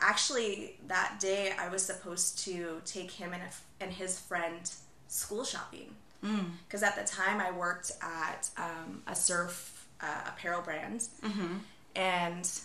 Actually, 0.00 0.76
that 0.88 1.18
day 1.20 1.52
I 1.58 1.68
was 1.68 1.82
supposed 1.82 2.38
to 2.40 2.82
take 2.84 3.10
him 3.10 3.32
and, 3.32 3.42
a, 3.42 3.82
and 3.82 3.92
his 3.92 4.20
friend 4.20 4.70
school 5.08 5.44
shopping 5.44 5.94
because 6.20 6.82
mm. 6.82 6.86
at 6.86 6.96
the 6.96 7.04
time 7.04 7.40
I 7.40 7.50
worked 7.50 7.92
at 8.02 8.50
um, 8.56 9.02
a 9.06 9.14
surf 9.14 9.86
uh, 10.00 10.22
apparel 10.26 10.62
brand, 10.62 11.00
mm-hmm. 11.22 11.56
and 11.96 12.60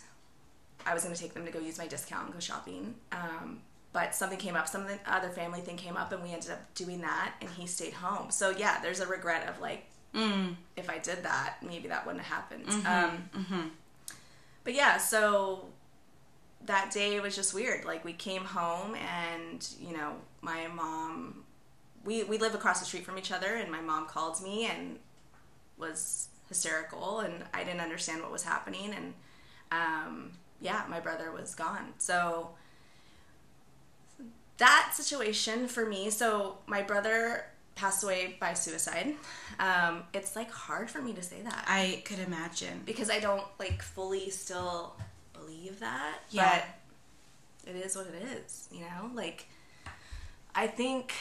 I 0.86 0.94
was 0.94 1.04
going 1.04 1.16
to 1.16 1.22
take 1.22 1.34
them 1.34 1.46
to 1.46 1.52
go 1.52 1.60
use 1.60 1.78
my 1.78 1.88
discount 1.88 2.26
and 2.26 2.34
go 2.34 2.40
shopping. 2.40 2.96
Um, 3.12 3.60
but 3.92 4.14
something 4.14 4.38
came 4.38 4.56
up, 4.56 4.68
some 4.68 4.86
other 5.08 5.30
family 5.30 5.62
thing 5.62 5.78
came 5.78 5.98
up, 5.98 6.12
and 6.12 6.22
we 6.22 6.32
ended 6.32 6.52
up 6.52 6.74
doing 6.76 7.02
that, 7.02 7.34
and 7.42 7.50
he 7.50 7.66
stayed 7.66 7.94
home. 7.94 8.32
So 8.32 8.52
yeah, 8.52 8.80
there's 8.82 9.00
a 9.00 9.08
regret 9.08 9.48
of 9.48 9.60
like, 9.60 9.86
mm. 10.14 10.56
if 10.78 10.90
I 10.90 11.00
did 11.00 11.24
that, 11.24 11.58
maybe 11.66 11.88
that 11.88 12.06
wouldn't 12.06 12.24
have 12.24 12.36
happened. 12.36 12.66
Mm-hmm. 12.68 12.88
Um, 12.88 13.30
mm-hmm. 13.36 13.68
But 14.64 14.74
yeah, 14.74 14.98
so 14.98 15.66
that 16.66 16.92
day 16.92 17.20
was 17.20 17.36
just 17.36 17.54
weird. 17.54 17.86
Like 17.86 18.06
we 18.06 18.14
came 18.14 18.44
home, 18.44 18.96
and 18.96 19.68
you 19.82 19.96
know, 19.96 20.14
my 20.42 20.68
mom 20.68 21.44
we 22.06 22.24
we 22.24 22.38
live 22.38 22.56
across 22.56 22.80
the 22.80 22.86
street 22.86 23.06
from 23.06 23.18
each 23.18 23.32
other, 23.32 23.56
and 23.56 23.72
my 23.72 23.82
mom 23.82 24.06
called 24.06 24.42
me 24.42 24.66
and 24.66 25.00
was 25.78 26.28
hysterical, 26.48 27.20
and 27.20 27.44
I 27.54 27.64
didn't 27.64 27.82
understand 27.82 28.22
what 28.22 28.32
was 28.32 28.44
happening, 28.44 28.94
and 28.94 29.14
um, 29.72 30.32
yeah, 30.62 30.84
my 30.90 31.00
brother 31.00 31.32
was 31.32 31.56
gone. 31.56 31.94
So 31.98 32.52
that 34.60 34.92
situation 34.94 35.68
for 35.68 35.86
me. 35.86 36.10
So 36.10 36.58
my 36.68 36.82
brother 36.82 37.46
passed 37.76 38.04
away 38.04 38.36
by 38.40 38.54
suicide. 38.54 39.16
Um, 39.60 40.04
it's 40.14 40.36
like 40.36 40.52
hard 40.52 40.90
for 40.90 41.02
me 41.02 41.14
to 41.14 41.24
say 41.24 41.42
that. 41.42 41.66
I 41.68 42.02
could 42.06 42.20
imagine 42.20 42.82
because 42.86 43.10
I 43.10 43.20
don't 43.20 43.44
like 43.58 43.82
fully 43.82 44.30
still 44.30 44.96
believe 45.34 45.80
that. 45.80 46.20
Yeah. 46.30 46.64
But 47.66 47.76
it 47.76 47.86
is 47.86 47.96
what 47.96 48.08
it 48.08 48.44
is, 48.46 48.70
you 48.72 48.82
know? 48.82 49.12
Like 49.14 49.48
I 50.54 50.68
think 50.68 51.14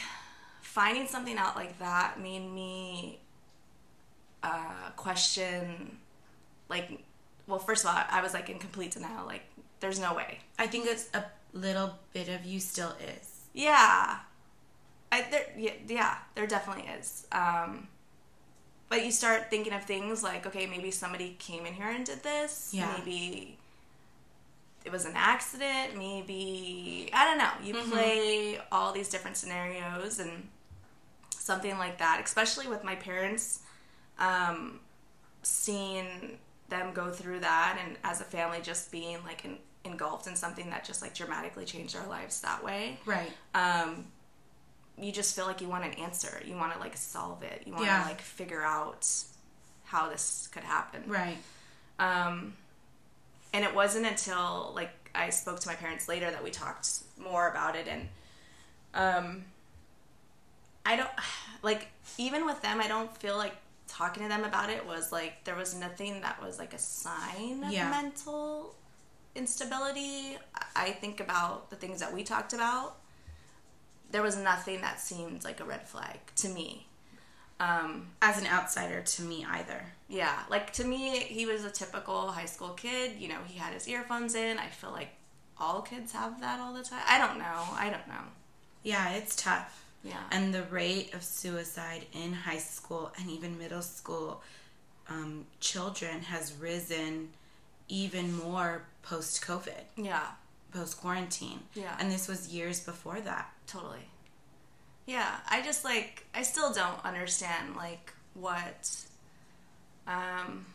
finding 0.61 1.07
something 1.07 1.37
out 1.37 1.55
like 1.55 1.79
that 1.79 2.19
made 2.19 2.45
me 2.45 3.19
uh, 4.43 4.89
question, 4.95 5.97
like, 6.69 6.89
well, 7.47 7.59
first 7.59 7.83
of 7.83 7.91
all, 7.91 8.01
I 8.09 8.21
was 8.21 8.33
like 8.33 8.49
in 8.49 8.59
complete 8.59 8.91
denial. 8.91 9.25
Like, 9.25 9.43
there's 9.79 9.99
no 9.99 10.13
way. 10.13 10.39
I 10.57 10.67
think 10.67 10.87
it's 10.87 11.09
a 11.13 11.23
little 11.53 11.95
bit 12.13 12.29
of 12.29 12.45
you 12.45 12.59
still 12.59 12.93
is. 13.19 13.28
Yeah. 13.59 14.19
I, 15.11 15.21
there, 15.29 15.45
yeah, 15.57 15.73
yeah, 15.87 16.15
there 16.35 16.47
definitely 16.47 16.91
is. 16.99 17.27
Um, 17.31 17.87
but 18.89 19.05
you 19.05 19.11
start 19.11 19.49
thinking 19.49 19.73
of 19.73 19.83
things 19.83 20.23
like, 20.23 20.45
okay, 20.47 20.65
maybe 20.65 20.91
somebody 20.91 21.35
came 21.39 21.65
in 21.65 21.73
here 21.73 21.89
and 21.89 22.05
did 22.05 22.23
this. 22.23 22.71
Yeah. 22.73 22.95
Maybe 22.97 23.57
it 24.85 24.91
was 24.91 25.05
an 25.05 25.13
accident. 25.15 25.97
Maybe 25.97 27.09
I 27.13 27.25
don't 27.25 27.37
know. 27.37 27.51
You 27.63 27.73
mm-hmm. 27.75 27.91
play 27.91 28.59
all 28.71 28.93
these 28.93 29.09
different 29.09 29.35
scenarios, 29.35 30.19
and 30.19 30.47
something 31.29 31.77
like 31.77 31.97
that, 31.97 32.21
especially 32.23 32.67
with 32.67 32.83
my 32.83 32.95
parents, 32.95 33.59
um, 34.19 34.79
seeing 35.43 36.37
them 36.69 36.93
go 36.93 37.09
through 37.09 37.39
that 37.39 37.79
and 37.83 37.97
as 38.03 38.21
a 38.21 38.23
family 38.23 38.59
just 38.61 38.91
being 38.91 39.17
like 39.23 39.43
in, 39.43 39.57
engulfed 39.89 40.27
in 40.27 40.35
something 40.35 40.69
that 40.69 40.85
just 40.85 41.01
like 41.01 41.13
dramatically 41.13 41.65
changed 41.65 41.95
our 41.95 42.07
lives 42.07 42.41
that 42.41 42.63
way. 42.63 42.99
Right. 43.05 43.31
Um, 43.53 44.05
you 44.97 45.11
just 45.11 45.35
feel 45.35 45.45
like 45.45 45.61
you 45.61 45.67
want 45.67 45.85
an 45.85 45.93
answer. 45.93 46.41
You 46.45 46.55
want 46.55 46.73
to 46.73 46.79
like 46.79 46.97
solve 46.97 47.43
it. 47.43 47.63
You 47.65 47.73
want 47.73 47.85
to 47.85 47.91
yeah. 47.91 48.05
like 48.05 48.21
figure 48.21 48.61
out 48.61 49.07
how 49.85 50.09
this 50.09 50.49
could 50.51 50.63
happen. 50.63 51.03
Right. 51.07 51.37
Um, 51.99 52.53
and 53.53 53.65
it 53.65 53.73
wasn't 53.73 54.05
until 54.05 54.71
like 54.75 54.91
I 55.15 55.29
spoke 55.29 55.59
to 55.61 55.67
my 55.67 55.75
parents 55.75 56.07
later 56.07 56.29
that 56.29 56.43
we 56.43 56.51
talked 56.51 56.89
more 57.17 57.49
about 57.49 57.75
it 57.75 57.87
and 57.87 58.07
um 58.93 59.43
I 60.85 60.95
don't 60.95 61.09
like 61.63 61.87
even 62.17 62.45
with 62.45 62.61
them. 62.61 62.79
I 62.81 62.87
don't 62.87 63.15
feel 63.17 63.37
like 63.37 63.55
talking 63.87 64.23
to 64.23 64.29
them 64.29 64.43
about 64.43 64.69
it 64.69 64.85
was 64.85 65.11
like 65.11 65.43
there 65.43 65.55
was 65.55 65.75
nothing 65.75 66.21
that 66.21 66.41
was 66.41 66.59
like 66.59 66.73
a 66.73 66.77
sign 66.77 67.63
of 67.63 67.71
yeah. 67.71 67.89
mental 67.89 68.75
instability. 69.35 70.37
I 70.75 70.91
think 70.91 71.19
about 71.19 71.69
the 71.69 71.75
things 71.75 71.99
that 71.99 72.13
we 72.13 72.23
talked 72.23 72.53
about. 72.53 72.97
There 74.11 74.21
was 74.21 74.37
nothing 74.37 74.81
that 74.81 74.99
seemed 74.99 75.43
like 75.43 75.59
a 75.59 75.65
red 75.65 75.87
flag 75.87 76.19
to 76.37 76.49
me. 76.49 76.87
Um, 77.59 78.07
As 78.21 78.39
an 78.39 78.47
outsider, 78.47 79.01
to 79.01 79.21
me 79.21 79.45
either. 79.49 79.81
Yeah, 80.07 80.43
like 80.49 80.71
to 80.73 80.85
me, 80.85 81.19
he 81.19 81.45
was 81.45 81.65
a 81.65 81.69
typical 81.69 82.29
high 82.29 82.45
school 82.45 82.69
kid. 82.69 83.19
You 83.19 83.27
know, 83.27 83.39
he 83.45 83.59
had 83.59 83.73
his 83.73 83.87
earphones 83.87 84.33
in. 84.33 84.57
I 84.57 84.67
feel 84.67 84.91
like 84.91 85.09
all 85.57 85.81
kids 85.81 86.13
have 86.13 86.39
that 86.41 86.59
all 86.59 86.73
the 86.73 86.83
time. 86.83 87.01
I 87.07 87.17
don't 87.17 87.37
know. 87.37 87.63
I 87.73 87.89
don't 87.89 88.07
know. 88.07 88.23
Yeah, 88.83 89.09
it's 89.11 89.35
tough. 89.35 89.85
Yeah. 90.03 90.23
And 90.31 90.53
the 90.53 90.63
rate 90.63 91.13
of 91.13 91.23
suicide 91.23 92.05
in 92.13 92.31
high 92.31 92.57
school 92.57 93.11
and 93.19 93.29
even 93.29 93.57
middle 93.57 93.81
school 93.81 94.41
um, 95.09 95.45
children 95.59 96.21
has 96.21 96.53
risen 96.53 97.29
even 97.89 98.37
more 98.37 98.83
post 99.01 99.43
COVID. 99.43 99.83
Yeah. 99.97 100.27
Post 100.73 101.01
quarantine. 101.01 101.59
Yeah. 101.73 101.95
And 101.99 102.11
this 102.11 102.27
was 102.27 102.53
years 102.53 102.79
before 102.79 103.19
that. 103.21 103.51
Totally. 103.67 104.07
Yeah. 105.05 105.37
I 105.49 105.61
just 105.61 105.83
like, 105.83 106.25
I 106.33 106.43
still 106.43 106.71
don't 106.71 107.03
understand 107.03 107.75
like 107.75 108.13
what, 108.35 108.95
um, 110.07 110.65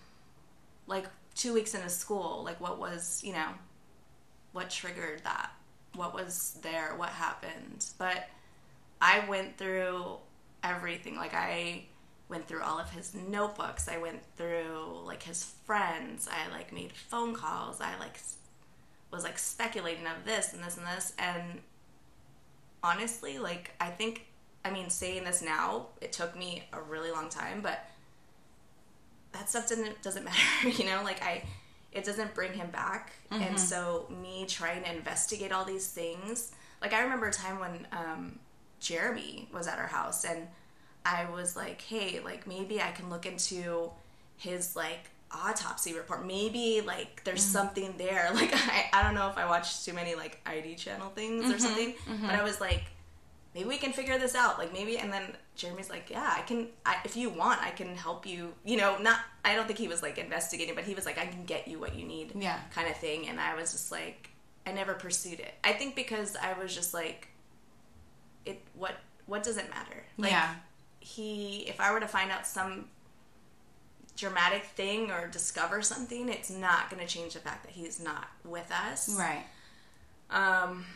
like 0.86 1.06
two 1.34 1.54
weeks 1.54 1.74
into 1.74 1.88
school, 1.88 2.42
like 2.44 2.60
what 2.60 2.78
was, 2.78 3.22
you 3.24 3.32
know, 3.32 3.48
what 4.52 4.70
triggered 4.70 5.22
that? 5.24 5.50
What 5.94 6.12
was 6.12 6.58
there? 6.62 6.94
What 6.96 7.10
happened? 7.10 7.86
But 7.98 8.28
I 9.00 9.24
went 9.28 9.56
through 9.56 10.16
everything. 10.62 11.16
Like 11.16 11.34
I 11.34 11.84
went 12.28 12.48
through 12.48 12.62
all 12.62 12.78
of 12.78 12.90
his 12.90 13.14
notebooks. 13.14 13.88
I 13.88 13.98
went 13.98 14.22
through 14.36 15.02
like 15.04 15.22
his 15.22 15.44
friends. 15.64 16.28
I 16.30 16.50
like 16.50 16.72
made 16.72 16.92
phone 16.92 17.34
calls. 17.34 17.80
I 17.80 17.98
like 17.98 18.18
was 19.10 19.24
like 19.24 19.38
speculating 19.38 20.06
of 20.06 20.24
this 20.24 20.52
and 20.52 20.62
this 20.62 20.76
and 20.76 20.86
this 20.86 21.12
and 21.18 21.60
honestly, 22.82 23.38
like 23.38 23.72
I 23.80 23.88
think 23.88 24.26
I 24.64 24.70
mean 24.70 24.90
saying 24.90 25.24
this 25.24 25.42
now, 25.42 25.86
it 26.00 26.12
took 26.12 26.36
me 26.36 26.64
a 26.72 26.80
really 26.80 27.10
long 27.10 27.28
time, 27.28 27.60
but 27.62 27.88
that 29.32 29.48
stuff 29.48 29.68
doesn't 29.68 30.02
doesn't 30.02 30.24
matter, 30.62 30.68
you 30.68 30.84
know? 30.84 31.02
Like 31.02 31.22
I 31.22 31.44
it 31.92 32.04
doesn't 32.04 32.34
bring 32.34 32.52
him 32.52 32.70
back. 32.70 33.12
Mm-hmm. 33.30 33.42
And 33.42 33.60
so 33.60 34.06
me 34.10 34.46
trying 34.46 34.82
to 34.82 34.92
investigate 34.92 35.52
all 35.52 35.64
these 35.64 35.88
things, 35.88 36.52
like 36.82 36.92
I 36.92 37.02
remember 37.02 37.28
a 37.28 37.32
time 37.32 37.60
when 37.60 37.86
um, 37.92 38.38
Jeremy 38.80 39.48
was 39.52 39.68
at 39.68 39.78
our 39.78 39.86
house 39.86 40.24
and 40.24 40.48
I 41.04 41.30
was 41.30 41.56
like, 41.56 41.82
"Hey, 41.82 42.20
like 42.24 42.46
maybe 42.46 42.80
I 42.80 42.90
can 42.90 43.10
look 43.10 43.26
into 43.26 43.90
his 44.36 44.76
like 44.76 45.10
autopsy 45.34 45.94
report. 45.94 46.26
Maybe 46.26 46.80
like 46.80 47.22
there's 47.24 47.42
mm-hmm. 47.42 47.52
something 47.52 47.94
there. 47.98 48.30
Like 48.34 48.52
I, 48.52 48.86
I 48.92 49.02
don't 49.02 49.14
know 49.14 49.28
if 49.28 49.38
I 49.38 49.46
watched 49.46 49.84
too 49.84 49.92
many 49.92 50.14
like 50.14 50.40
ID 50.44 50.74
channel 50.74 51.10
things 51.10 51.44
mm-hmm. 51.44 51.54
or 51.54 51.58
something, 51.58 51.92
mm-hmm. 51.92 52.26
but 52.26 52.34
I 52.34 52.42
was 52.42 52.60
like, 52.60 52.84
maybe 53.54 53.68
we 53.68 53.76
can 53.76 53.92
figure 53.92 54.18
this 54.18 54.34
out. 54.34 54.58
Like 54.58 54.72
maybe, 54.72 54.98
and 54.98 55.12
then 55.12 55.22
Jeremy's 55.54 55.88
like, 55.88 56.10
yeah, 56.10 56.34
I 56.36 56.42
can. 56.42 56.68
I, 56.84 56.96
if 57.04 57.16
you 57.16 57.30
want, 57.30 57.62
I 57.62 57.70
can 57.70 57.96
help 57.96 58.26
you. 58.26 58.54
You 58.64 58.76
know, 58.76 58.98
not. 58.98 59.20
I 59.44 59.54
don't 59.54 59.66
think 59.66 59.78
he 59.78 59.88
was 59.88 60.02
like 60.02 60.18
investigating, 60.18 60.74
but 60.74 60.84
he 60.84 60.94
was 60.94 61.06
like, 61.06 61.18
I 61.18 61.26
can 61.26 61.44
get 61.44 61.68
you 61.68 61.78
what 61.78 61.94
you 61.94 62.04
need. 62.04 62.32
Yeah. 62.34 62.58
Kind 62.74 62.88
of 62.88 62.96
thing. 62.96 63.28
And 63.28 63.40
I 63.40 63.54
was 63.54 63.72
just 63.72 63.92
like, 63.92 64.30
I 64.66 64.72
never 64.72 64.94
pursued 64.94 65.40
it. 65.40 65.54
I 65.62 65.72
think 65.72 65.94
because 65.94 66.36
I 66.36 66.58
was 66.58 66.74
just 66.74 66.92
like, 66.92 67.28
it. 68.44 68.60
What 68.74 68.96
What 69.26 69.42
does 69.42 69.56
it 69.56 69.70
matter? 69.70 70.04
Like, 70.18 70.32
yeah. 70.32 70.54
He, 71.04 71.66
if 71.68 71.80
I 71.80 71.92
were 71.92 72.00
to 72.00 72.08
find 72.08 72.30
out 72.30 72.46
some 72.46 72.86
dramatic 74.16 74.64
thing 74.64 75.10
or 75.10 75.28
discover 75.28 75.82
something, 75.82 76.28
it's 76.28 76.50
not 76.50 76.88
going 76.88 77.04
to 77.04 77.12
change 77.12 77.34
the 77.34 77.40
fact 77.40 77.64
that 77.64 77.72
he's 77.72 78.00
not 78.00 78.28
with 78.44 78.72
us. 78.72 79.14
Right. 79.18 79.44
Um. 80.30 80.86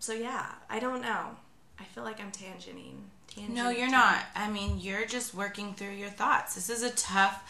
So 0.00 0.12
yeah, 0.12 0.52
I 0.68 0.78
don't 0.78 1.00
know. 1.00 1.36
I 1.80 1.84
feel 1.84 2.04
like 2.04 2.20
I'm 2.20 2.30
tangenting. 2.30 2.96
Tangent, 3.26 3.54
no, 3.54 3.70
you're 3.70 3.90
not. 3.90 4.18
I 4.34 4.50
mean, 4.50 4.78
you're 4.80 5.06
just 5.06 5.34
working 5.34 5.74
through 5.74 5.92
your 5.92 6.10
thoughts. 6.10 6.54
This 6.54 6.68
is 6.68 6.82
a 6.82 6.90
tough 6.90 7.42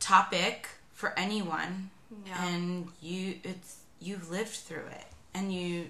topic 0.00 0.68
for 0.92 1.16
anyone, 1.18 1.90
yeah. 2.26 2.46
and 2.46 2.88
you 3.00 3.36
it's 3.44 3.78
you've 4.00 4.30
lived 4.30 4.50
through 4.50 4.86
it, 4.90 5.06
and 5.34 5.52
you 5.52 5.86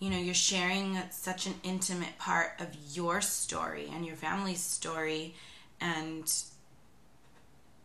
you 0.00 0.10
know 0.10 0.18
you're 0.18 0.34
sharing 0.34 0.98
such 1.10 1.46
an 1.46 1.54
intimate 1.62 2.18
part 2.18 2.52
of 2.58 2.68
your 2.92 3.20
story 3.20 3.88
and 3.94 4.04
your 4.04 4.16
family's 4.16 4.60
story, 4.60 5.34
and 5.80 6.32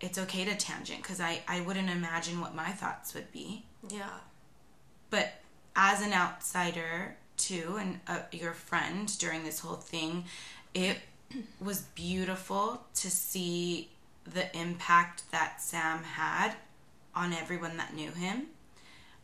it's 0.01 0.17
okay 0.17 0.45
to 0.45 0.55
tangent 0.55 1.01
because 1.03 1.21
I 1.21 1.41
I 1.47 1.61
wouldn't 1.61 1.89
imagine 1.89 2.41
what 2.41 2.55
my 2.55 2.71
thoughts 2.71 3.13
would 3.13 3.31
be. 3.31 3.65
Yeah. 3.89 4.09
But 5.09 5.33
as 5.75 6.01
an 6.01 6.13
outsider 6.13 7.17
too 7.37 7.75
and 7.79 7.99
uh, 8.07 8.19
your 8.31 8.53
friend 8.53 9.15
during 9.19 9.43
this 9.43 9.59
whole 9.59 9.75
thing 9.75 10.23
it 10.73 10.97
was 11.59 11.81
beautiful 11.95 12.81
to 12.93 13.11
see 13.11 13.89
the 14.25 14.55
impact 14.57 15.23
that 15.31 15.61
Sam 15.61 16.03
had 16.03 16.55
on 17.13 17.33
everyone 17.33 17.77
that 17.77 17.93
knew 17.93 18.11
him. 18.11 18.47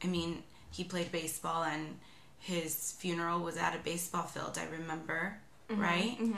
I 0.03 0.07
mean, 0.07 0.43
he 0.71 0.83
played 0.83 1.11
baseball 1.11 1.63
and 1.63 1.99
his 2.41 2.93
funeral 2.93 3.39
was 3.39 3.55
at 3.55 3.75
a 3.75 3.79
baseball 3.79 4.23
field, 4.23 4.59
I 4.59 4.65
remember, 4.71 5.37
mm-hmm, 5.69 5.81
right? 5.81 6.17
Mm-hmm. 6.19 6.33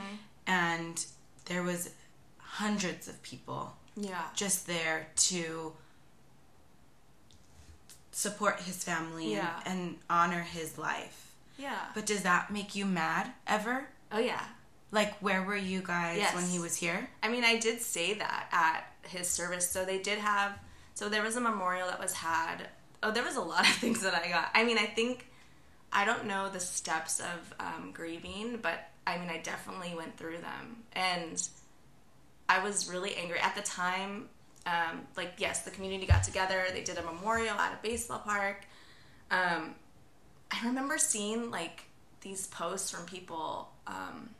And 0.46 1.04
there 1.46 1.62
was 1.62 1.90
hundreds 2.38 3.08
of 3.08 3.20
people 3.22 3.74
yeah 3.96 4.22
just 4.34 4.66
there 4.66 5.08
to 5.16 5.72
support 8.12 8.60
his 8.60 8.84
family 8.84 9.32
yeah. 9.32 9.60
and, 9.66 9.80
and 9.80 9.96
honor 10.08 10.40
his 10.40 10.78
life 10.78 11.24
yeah. 11.56 11.78
But 11.94 12.06
does 12.06 12.22
that 12.22 12.50
make 12.50 12.74
you 12.74 12.84
mad 12.84 13.30
ever? 13.46 13.88
Oh 14.12 14.18
yeah. 14.18 14.42
Like 14.90 15.18
where 15.18 15.42
were 15.42 15.56
you 15.56 15.82
guys 15.82 16.18
yes. 16.18 16.34
when 16.34 16.44
he 16.44 16.58
was 16.58 16.76
here? 16.76 17.08
I 17.22 17.28
mean, 17.28 17.44
I 17.44 17.58
did 17.58 17.80
say 17.80 18.14
that 18.14 18.48
at 18.52 19.08
his 19.08 19.28
service. 19.28 19.68
So 19.68 19.84
they 19.84 19.98
did 19.98 20.18
have 20.18 20.58
so 20.94 21.08
there 21.08 21.22
was 21.22 21.36
a 21.36 21.40
memorial 21.40 21.88
that 21.88 22.00
was 22.00 22.12
had. 22.12 22.68
Oh, 23.02 23.10
there 23.10 23.24
was 23.24 23.36
a 23.36 23.40
lot 23.40 23.68
of 23.68 23.74
things 23.74 24.02
that 24.02 24.14
I 24.14 24.28
got. 24.28 24.50
I 24.54 24.64
mean, 24.64 24.78
I 24.78 24.86
think 24.86 25.28
I 25.94 26.04
don't 26.04 26.26
know 26.26 26.50
the 26.50 26.60
steps 26.60 27.20
of 27.20 27.54
um, 27.60 27.92
grieving, 27.92 28.58
but 28.60 28.90
I 29.06 29.16
mean, 29.16 29.30
I 29.30 29.38
definitely 29.38 29.94
went 29.94 30.16
through 30.16 30.38
them, 30.38 30.82
and 30.92 31.40
I 32.48 32.62
was 32.64 32.90
really 32.90 33.14
angry 33.14 33.38
at 33.38 33.54
the 33.54 33.62
time. 33.62 34.28
Um, 34.66 35.02
like, 35.16 35.34
yes, 35.38 35.62
the 35.62 35.70
community 35.70 36.06
got 36.06 36.24
together. 36.24 36.64
They 36.72 36.82
did 36.82 36.98
a 36.98 37.02
memorial 37.02 37.54
at 37.56 37.72
a 37.72 37.78
baseball 37.82 38.18
park. 38.18 38.64
Um, 39.30 39.74
I 40.50 40.66
remember 40.66 40.98
seeing 40.98 41.50
like 41.50 41.84
these 42.22 42.46
posts 42.48 42.90
from 42.90 43.04
people 43.04 43.68
um, 43.86 44.30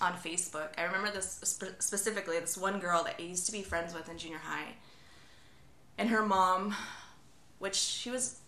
on 0.00 0.14
Facebook. 0.14 0.70
I 0.76 0.84
remember 0.84 1.12
this 1.12 1.38
sp- 1.46 1.78
specifically. 1.78 2.40
This 2.40 2.56
one 2.56 2.80
girl 2.80 3.04
that 3.04 3.16
I 3.18 3.22
used 3.22 3.46
to 3.46 3.52
be 3.52 3.62
friends 3.62 3.94
with 3.94 4.08
in 4.08 4.18
junior 4.18 4.38
high, 4.38 4.74
and 5.98 6.08
her 6.08 6.24
mom, 6.24 6.74
which 7.58 7.76
she 7.76 8.10
was 8.10 8.38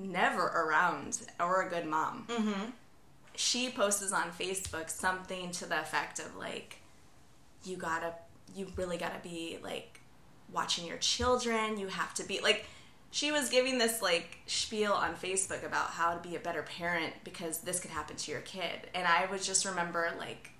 never 0.00 0.42
around 0.42 1.18
or 1.38 1.62
a 1.62 1.70
good 1.70 1.86
mom. 1.86 2.26
Mm-hmm. 2.28 2.70
She 3.36 3.70
posts 3.70 4.12
on 4.12 4.30
Facebook 4.30 4.90
something 4.90 5.50
to 5.52 5.66
the 5.66 5.80
effect 5.80 6.18
of 6.18 6.36
like, 6.36 6.78
"You 7.64 7.76
gotta, 7.76 8.12
you 8.54 8.68
really 8.76 8.96
gotta 8.96 9.20
be 9.22 9.58
like 9.62 10.00
watching 10.52 10.86
your 10.86 10.98
children. 10.98 11.78
You 11.78 11.88
have 11.88 12.14
to 12.14 12.24
be 12.24 12.40
like." 12.40 12.66
she 13.12 13.32
was 13.32 13.50
giving 13.50 13.78
this 13.78 14.00
like 14.00 14.38
spiel 14.46 14.92
on 14.92 15.14
Facebook 15.16 15.66
about 15.66 15.90
how 15.90 16.14
to 16.14 16.28
be 16.28 16.36
a 16.36 16.38
better 16.38 16.62
parent 16.62 17.12
because 17.24 17.58
this 17.58 17.80
could 17.80 17.90
happen 17.90 18.16
to 18.16 18.30
your 18.30 18.40
kid. 18.42 18.88
And 18.94 19.06
I 19.06 19.26
would 19.30 19.42
just 19.42 19.64
remember 19.64 20.10
like 20.18 20.52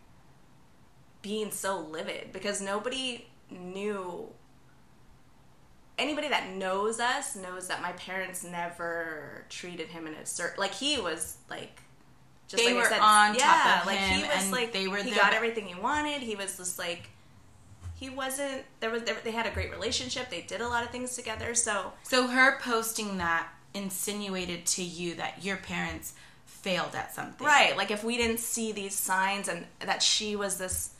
being 1.23 1.51
so 1.51 1.81
livid 1.81 2.33
because 2.33 2.61
nobody 2.61 3.27
knew 3.51 4.29
anybody 6.01 6.29
that 6.29 6.51
knows 6.51 6.99
us 7.01 7.37
knows 7.37 7.69
that 7.69 7.83
my 7.83 7.93
parents 7.93 8.45
never 8.45 9.45
treated 9.49 9.89
him 9.89 10.07
in 10.07 10.15
a 10.15 10.27
certain 10.27 10.59
like 10.59 10.75
he 10.75 10.99
was 11.01 11.37
like 11.49 11.83
just 12.49 12.65
they 12.65 12.75
like 12.75 12.83
were 12.83 12.89
I 12.89 12.91
said, 12.91 13.01
on 13.01 13.35
yeah, 13.35 13.63
top 13.63 13.81
of 13.83 13.87
like 13.87 13.99
him 13.99 14.21
he 14.21 14.29
was 14.29 14.53
like 14.53 14.73
they 14.73 14.89
were 14.89 14.97
he 14.99 15.13
got 15.13 15.33
everything 15.33 15.67
he 15.67 15.75
wanted. 15.75 16.21
He 16.23 16.35
was 16.35 16.57
just 16.57 16.79
like 16.79 17.11
he 17.95 18.11
wasn't 18.11 18.63
there 18.81 18.91
was 18.91 19.03
they 19.23 19.31
had 19.31 19.47
a 19.47 19.51
great 19.51 19.71
relationship. 19.71 20.31
They 20.31 20.41
did 20.41 20.61
a 20.61 20.69
lot 20.69 20.83
of 20.83 20.91
things 20.91 21.15
together. 21.15 21.55
So 21.55 21.93
so 22.03 22.27
her 22.27 22.59
posting 22.61 23.19
that 23.19 23.49
insinuated 23.75 24.67
to 24.67 24.83
you 24.83 25.15
that 25.15 25.45
your 25.45 25.59
parents 25.59 26.15
failed 26.45 26.95
at 26.95 27.15
something. 27.15 27.47
Right. 27.47 27.77
Like 27.77 27.91
if 27.91 28.03
we 28.03 28.17
didn't 28.17 28.41
see 28.41 28.73
these 28.73 28.95
signs 28.95 29.49
and 29.49 29.65
that 29.81 30.03
she 30.03 30.35
was 30.35 30.59
this 30.59 30.91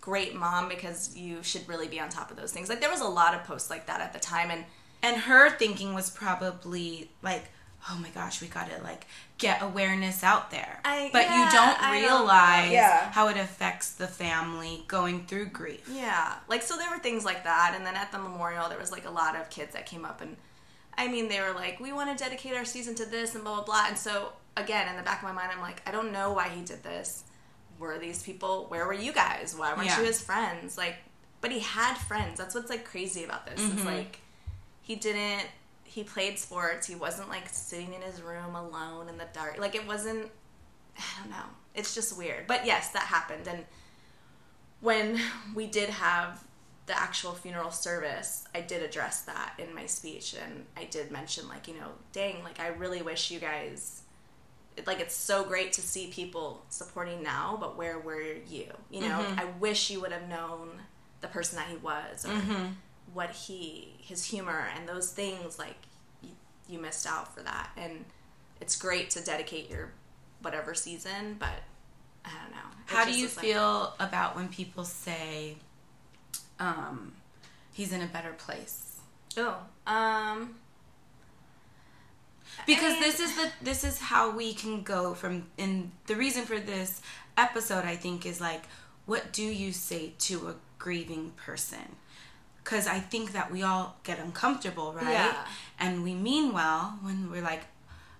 great 0.00 0.34
mom 0.34 0.68
because 0.68 1.16
you 1.16 1.42
should 1.42 1.68
really 1.68 1.88
be 1.88 2.00
on 2.00 2.08
top 2.08 2.30
of 2.30 2.36
those 2.36 2.52
things 2.52 2.68
like 2.68 2.80
there 2.80 2.90
was 2.90 3.00
a 3.00 3.08
lot 3.08 3.34
of 3.34 3.44
posts 3.44 3.70
like 3.70 3.86
that 3.86 4.00
at 4.00 4.12
the 4.12 4.18
time 4.18 4.50
and 4.50 4.64
and 5.02 5.16
her 5.16 5.50
thinking 5.50 5.94
was 5.94 6.10
probably 6.10 7.10
like 7.22 7.44
oh 7.88 7.98
my 8.00 8.10
gosh, 8.10 8.42
we 8.42 8.48
gotta 8.48 8.82
like 8.82 9.06
get 9.38 9.62
awareness 9.62 10.22
out 10.22 10.50
there. 10.50 10.80
I, 10.84 11.10
but 11.12 11.22
yeah, 11.22 11.44
you 11.44 11.50
don't 11.50 12.02
realize 12.02 12.64
don't 12.64 12.72
yeah. 12.72 13.10
how 13.10 13.28
it 13.28 13.36
affects 13.36 13.92
the 13.92 14.06
family 14.06 14.84
going 14.86 15.26
through 15.26 15.46
grief. 15.46 15.88
Yeah. 15.90 16.34
Like, 16.48 16.62
so 16.62 16.76
there 16.76 16.90
were 16.90 16.98
things 16.98 17.24
like 17.24 17.44
that. 17.44 17.74
And 17.76 17.86
then 17.86 17.96
at 17.96 18.12
the 18.12 18.18
memorial, 18.18 18.68
there 18.68 18.78
was 18.78 18.92
like 18.92 19.06
a 19.06 19.10
lot 19.10 19.36
of 19.36 19.48
kids 19.50 19.72
that 19.72 19.86
came 19.86 20.04
up 20.04 20.20
and, 20.20 20.36
I 20.98 21.08
mean, 21.08 21.28
they 21.28 21.40
were 21.40 21.52
like, 21.52 21.80
we 21.80 21.92
want 21.92 22.16
to 22.16 22.22
dedicate 22.22 22.54
our 22.54 22.64
season 22.64 22.94
to 22.96 23.06
this 23.06 23.34
and 23.34 23.44
blah, 23.44 23.56
blah, 23.56 23.64
blah. 23.64 23.84
And 23.88 23.96
so, 23.96 24.32
again, 24.56 24.88
in 24.88 24.96
the 24.96 25.02
back 25.02 25.22
of 25.22 25.24
my 25.24 25.32
mind, 25.32 25.50
I'm 25.54 25.62
like, 25.62 25.82
I 25.88 25.92
don't 25.92 26.12
know 26.12 26.32
why 26.32 26.48
he 26.48 26.62
did 26.62 26.82
this. 26.82 27.24
Were 27.80 27.98
these 27.98 28.22
people, 28.22 28.66
where 28.68 28.86
were 28.86 28.92
you 28.92 29.12
guys? 29.12 29.56
Why 29.56 29.74
weren't 29.74 29.86
yeah. 29.86 29.98
you 29.98 30.06
his 30.06 30.22
friends? 30.22 30.78
Like, 30.78 30.96
but 31.40 31.50
he 31.50 31.58
had 31.58 31.94
friends. 31.94 32.38
That's 32.38 32.54
what's 32.54 32.70
like 32.70 32.84
crazy 32.84 33.24
about 33.24 33.46
this. 33.46 33.58
Mm-hmm. 33.58 33.78
It's 33.78 33.86
like, 33.86 34.20
he 34.82 34.94
didn't 34.94 35.46
he 35.90 36.04
played 36.04 36.38
sports. 36.38 36.86
He 36.86 36.94
wasn't 36.94 37.28
like 37.28 37.48
sitting 37.48 37.92
in 37.92 38.00
his 38.00 38.22
room 38.22 38.54
alone 38.54 39.08
in 39.08 39.18
the 39.18 39.26
dark. 39.32 39.58
Like 39.58 39.74
it 39.74 39.86
wasn't 39.86 40.30
I 40.96 41.02
don't 41.20 41.30
know. 41.30 41.46
It's 41.74 41.94
just 41.94 42.16
weird. 42.16 42.46
But 42.46 42.64
yes, 42.64 42.90
that 42.90 43.02
happened 43.02 43.48
and 43.48 43.64
when 44.80 45.20
we 45.54 45.66
did 45.66 45.90
have 45.90 46.44
the 46.86 46.98
actual 46.98 47.32
funeral 47.32 47.70
service, 47.70 48.44
I 48.54 48.62
did 48.62 48.82
address 48.82 49.22
that 49.22 49.54
in 49.58 49.74
my 49.74 49.86
speech 49.86 50.34
and 50.34 50.64
I 50.76 50.84
did 50.84 51.10
mention 51.10 51.48
like, 51.48 51.68
you 51.68 51.74
know, 51.74 51.90
dang, 52.12 52.42
like 52.44 52.60
I 52.60 52.68
really 52.68 53.02
wish 53.02 53.30
you 53.30 53.40
guys 53.40 54.02
like 54.86 55.00
it's 55.00 55.14
so 55.14 55.44
great 55.44 55.72
to 55.74 55.80
see 55.80 56.08
people 56.08 56.62
supporting 56.68 57.22
now, 57.22 57.56
but 57.60 57.76
where 57.76 57.98
were 57.98 58.22
you? 58.22 58.66
You 58.90 59.00
know, 59.02 59.18
mm-hmm. 59.18 59.40
I 59.40 59.44
wish 59.58 59.90
you 59.90 60.00
would 60.00 60.12
have 60.12 60.28
known 60.28 60.70
the 61.20 61.28
person 61.28 61.56
that 61.56 61.68
he 61.68 61.76
was 61.76 62.24
or 62.24 62.30
mm-hmm 62.30 62.66
what 63.12 63.30
he 63.30 63.88
his 63.98 64.24
humor 64.24 64.68
and 64.76 64.88
those 64.88 65.10
things 65.10 65.58
like 65.58 65.76
you, 66.22 66.30
you 66.68 66.78
missed 66.78 67.06
out 67.06 67.34
for 67.34 67.42
that 67.42 67.70
and 67.76 68.04
it's 68.60 68.76
great 68.76 69.10
to 69.10 69.24
dedicate 69.24 69.68
your 69.70 69.90
whatever 70.42 70.74
season 70.74 71.36
but 71.38 71.62
I 72.24 72.30
don't 72.42 72.50
know. 72.50 72.58
It 72.86 72.94
How 72.94 73.04
do 73.04 73.18
you 73.18 73.28
feel 73.28 73.94
like... 73.98 74.08
about 74.08 74.36
when 74.36 74.48
people 74.48 74.84
say, 74.84 75.56
um, 76.58 77.14
he's 77.72 77.94
in 77.94 78.02
a 78.02 78.06
better 78.06 78.32
place? 78.32 78.98
Oh, 79.38 79.56
um, 79.86 80.56
because 82.66 82.92
I 82.92 83.00
mean, 83.00 83.02
this 83.02 83.20
is 83.20 83.36
the 83.36 83.50
this 83.62 83.84
is 83.84 83.98
how 83.98 84.30
we 84.30 84.54
can 84.54 84.82
go 84.82 85.14
from 85.14 85.46
and 85.58 85.90
the 86.06 86.16
reason 86.16 86.44
for 86.44 86.58
this 86.58 87.00
episode 87.36 87.84
I 87.84 87.96
think 87.96 88.26
is 88.26 88.40
like 88.40 88.62
what 89.06 89.32
do 89.32 89.42
you 89.42 89.72
say 89.72 90.12
to 90.20 90.48
a 90.48 90.54
grieving 90.78 91.32
person? 91.36 91.96
Because 92.62 92.86
I 92.86 93.00
think 93.00 93.32
that 93.32 93.50
we 93.50 93.62
all 93.62 93.96
get 94.04 94.18
uncomfortable 94.18 94.92
right? 94.92 95.10
Yeah. 95.10 95.46
and 95.78 96.02
we 96.02 96.14
mean 96.14 96.52
well 96.52 96.98
when 97.02 97.30
we're 97.30 97.42
like 97.42 97.62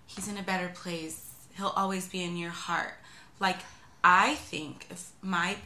he's 0.06 0.28
in 0.28 0.36
a 0.36 0.42
better 0.42 0.70
place. 0.74 1.26
He'll 1.56 1.74
always 1.76 2.08
be 2.08 2.22
in 2.22 2.36
your 2.36 2.50
heart. 2.50 2.94
Like 3.38 3.58
I 4.02 4.34
think 4.34 4.86
if 4.90 5.10
my 5.22 5.56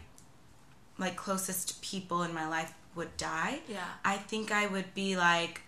like 0.99 1.17
closest 1.17 1.83
people 1.83 2.23
in 2.23 2.33
my 2.35 2.49
life 2.49 2.73
would 2.95 3.17
die 3.17 3.59
yeah. 3.69 3.85
I 4.05 4.17
think 4.17 4.53
I 4.53 4.69
would 4.69 4.95
be 4.95 5.17
like 5.17 5.63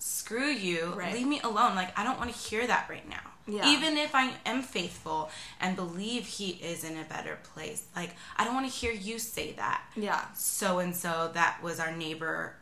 screw 0.00 0.46
you, 0.46 0.94
right. 0.96 1.12
leave 1.12 1.26
me 1.26 1.40
alone. 1.40 1.76
Like, 1.76 1.96
I 1.96 2.02
don't 2.02 2.18
want 2.18 2.32
to 2.32 2.36
hear 2.36 2.66
that 2.66 2.88
right 2.88 3.08
now. 3.08 3.20
Yeah. 3.46 3.70
Even 3.70 3.98
if 3.98 4.14
I 4.14 4.32
am 4.46 4.62
faithful 4.62 5.30
and 5.60 5.76
believe 5.76 6.24
he 6.24 6.50
is 6.50 6.84
in 6.84 6.96
a 6.96 7.04
better 7.04 7.38
place, 7.54 7.84
like, 7.94 8.16
I 8.36 8.44
don't 8.44 8.54
want 8.54 8.66
to 8.66 8.72
hear 8.72 8.92
you 8.92 9.18
say 9.18 9.52
that. 9.52 9.82
Yeah. 9.94 10.24
So 10.34 10.78
and 10.78 10.96
so, 10.96 11.30
that 11.34 11.62
was 11.62 11.78
our 11.78 11.94
neighbor 11.94 12.54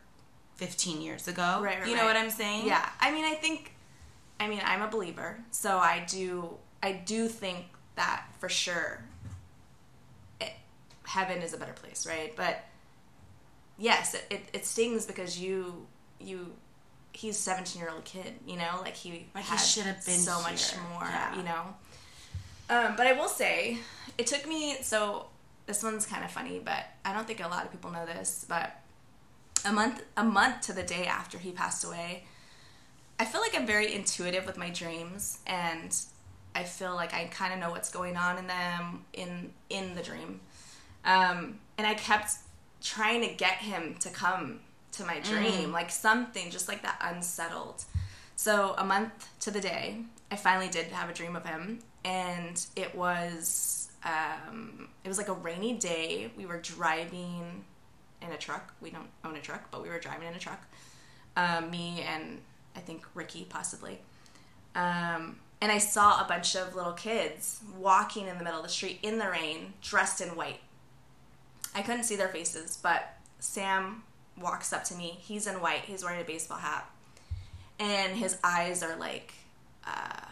15 0.55 1.01
years 1.01 1.29
ago. 1.29 1.59
Right, 1.61 1.79
right 1.79 1.87
You 1.87 1.95
know 1.95 2.01
right. 2.01 2.07
what 2.07 2.17
I'm 2.17 2.29
saying? 2.29 2.67
Yeah. 2.67 2.87
I 2.99 3.11
mean, 3.11 3.23
I 3.23 3.35
think, 3.35 3.73
I 4.39 4.49
mean, 4.49 4.61
I'm 4.63 4.81
a 4.81 4.89
believer, 4.89 5.39
so 5.51 5.77
I 5.77 6.03
do, 6.09 6.57
I 6.83 6.91
do 6.91 7.29
think 7.29 7.65
that 7.95 8.25
for 8.39 8.49
sure 8.49 9.01
it, 10.41 10.51
heaven 11.05 11.41
is 11.41 11.53
a 11.53 11.57
better 11.57 11.73
place, 11.73 12.05
right? 12.05 12.35
But 12.35 12.65
yes, 13.77 14.13
it, 14.13 14.25
it, 14.29 14.41
it 14.51 14.65
stings 14.65 15.05
because 15.05 15.39
you, 15.39 15.87
you 16.19 16.51
he's 17.13 17.37
17 17.37 17.81
year 17.81 17.91
old 17.91 18.03
kid 18.05 18.33
you 18.45 18.57
know 18.57 18.79
like 18.81 18.95
he 18.95 19.25
like 19.33 19.45
he 19.45 19.57
should 19.57 19.83
have 19.83 20.03
been 20.05 20.19
so 20.19 20.33
here. 20.35 20.43
much 20.43 20.73
more 20.91 21.03
yeah. 21.03 21.35
you 21.35 21.43
know 21.43 21.61
um, 22.69 22.95
but 22.95 23.07
i 23.07 23.13
will 23.13 23.27
say 23.27 23.77
it 24.17 24.27
took 24.27 24.47
me 24.47 24.77
so 24.81 25.25
this 25.65 25.83
one's 25.83 26.05
kind 26.05 26.23
of 26.23 26.31
funny 26.31 26.61
but 26.63 26.85
i 27.05 27.13
don't 27.13 27.27
think 27.27 27.43
a 27.43 27.47
lot 27.47 27.65
of 27.65 27.71
people 27.71 27.91
know 27.91 28.05
this 28.05 28.45
but 28.47 28.81
a 29.65 29.73
month 29.73 30.03
a 30.17 30.23
month 30.23 30.61
to 30.61 30.73
the 30.73 30.83
day 30.83 31.05
after 31.05 31.37
he 31.37 31.51
passed 31.51 31.83
away 31.83 32.23
i 33.19 33.25
feel 33.25 33.41
like 33.41 33.55
i'm 33.55 33.65
very 33.65 33.93
intuitive 33.93 34.45
with 34.45 34.57
my 34.57 34.69
dreams 34.69 35.39
and 35.47 35.97
i 36.55 36.63
feel 36.63 36.93
like 36.93 37.13
i 37.13 37.25
kind 37.25 37.53
of 37.53 37.59
know 37.59 37.69
what's 37.71 37.91
going 37.91 38.15
on 38.15 38.37
in 38.37 38.47
them 38.47 39.03
in 39.13 39.51
in 39.69 39.95
the 39.95 40.01
dream 40.01 40.39
um, 41.05 41.59
and 41.77 41.87
i 41.87 41.93
kept 41.95 42.33
trying 42.81 43.21
to 43.21 43.33
get 43.33 43.55
him 43.57 43.95
to 43.99 44.09
come 44.09 44.59
to 44.93 45.05
my 45.05 45.19
dream, 45.19 45.69
mm. 45.69 45.73
like 45.73 45.91
something 45.91 46.49
just 46.49 46.67
like 46.67 46.81
that 46.83 46.99
unsettled. 47.01 47.83
So 48.35 48.73
a 48.77 48.85
month 48.85 49.29
to 49.41 49.51
the 49.51 49.59
day, 49.59 50.01
I 50.31 50.35
finally 50.35 50.69
did 50.69 50.87
have 50.87 51.09
a 51.09 51.13
dream 51.13 51.35
of 51.35 51.45
him, 51.45 51.79
and 52.05 52.65
it 52.75 52.95
was 52.95 53.91
um, 54.03 54.87
it 55.03 55.07
was 55.07 55.17
like 55.17 55.27
a 55.27 55.33
rainy 55.33 55.73
day. 55.73 56.31
We 56.37 56.45
were 56.45 56.59
driving 56.59 57.65
in 58.21 58.31
a 58.31 58.37
truck. 58.37 58.73
We 58.81 58.91
don't 58.91 59.09
own 59.23 59.35
a 59.35 59.41
truck, 59.41 59.69
but 59.71 59.81
we 59.83 59.89
were 59.89 59.99
driving 59.99 60.27
in 60.27 60.33
a 60.33 60.39
truck. 60.39 60.61
Um, 61.35 61.69
me 61.69 62.05
and 62.07 62.39
I 62.75 62.79
think 62.79 63.05
Ricky 63.13 63.45
possibly. 63.49 63.99
Um, 64.75 65.39
and 65.61 65.71
I 65.71 65.77
saw 65.77 66.23
a 66.23 66.27
bunch 66.27 66.55
of 66.55 66.75
little 66.75 66.93
kids 66.93 67.59
walking 67.77 68.27
in 68.27 68.37
the 68.37 68.43
middle 68.43 68.59
of 68.59 68.65
the 68.65 68.71
street 68.71 68.99
in 69.03 69.19
the 69.19 69.29
rain, 69.29 69.73
dressed 69.81 70.21
in 70.21 70.29
white. 70.29 70.61
I 71.75 71.81
couldn't 71.81 72.03
see 72.03 72.15
their 72.15 72.29
faces, 72.29 72.77
but 72.81 73.17
Sam 73.39 74.03
walks 74.41 74.73
up 74.73 74.83
to 74.85 74.95
me. 74.95 75.17
He's 75.19 75.47
in 75.47 75.55
white. 75.61 75.81
He's 75.81 76.03
wearing 76.03 76.21
a 76.21 76.25
baseball 76.25 76.57
hat, 76.57 76.89
and 77.79 78.15
his 78.15 78.37
eyes 78.43 78.83
are 78.83 78.95
like, 78.97 79.33
uh, 79.85 80.25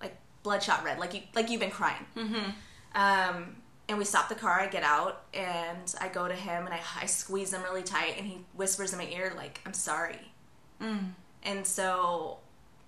like 0.00 0.16
bloodshot 0.42 0.84
red, 0.84 0.98
like 0.98 1.14
you 1.14 1.20
like 1.34 1.50
you've 1.50 1.60
been 1.60 1.70
crying. 1.70 2.06
Mm-hmm. 2.16 2.50
Um, 2.94 3.56
and 3.88 3.98
we 3.98 4.04
stop 4.04 4.28
the 4.28 4.34
car. 4.34 4.60
I 4.60 4.66
get 4.66 4.82
out 4.82 5.24
and 5.34 5.94
I 6.00 6.08
go 6.08 6.26
to 6.26 6.34
him 6.34 6.64
and 6.64 6.74
I, 6.74 6.80
I 7.02 7.06
squeeze 7.06 7.52
him 7.52 7.62
really 7.62 7.82
tight, 7.82 8.14
and 8.18 8.26
he 8.26 8.38
whispers 8.54 8.92
in 8.92 8.98
my 8.98 9.06
ear 9.06 9.32
like, 9.36 9.60
"I'm 9.66 9.74
sorry." 9.74 10.32
Mm. 10.80 11.12
And 11.42 11.66
so 11.66 12.38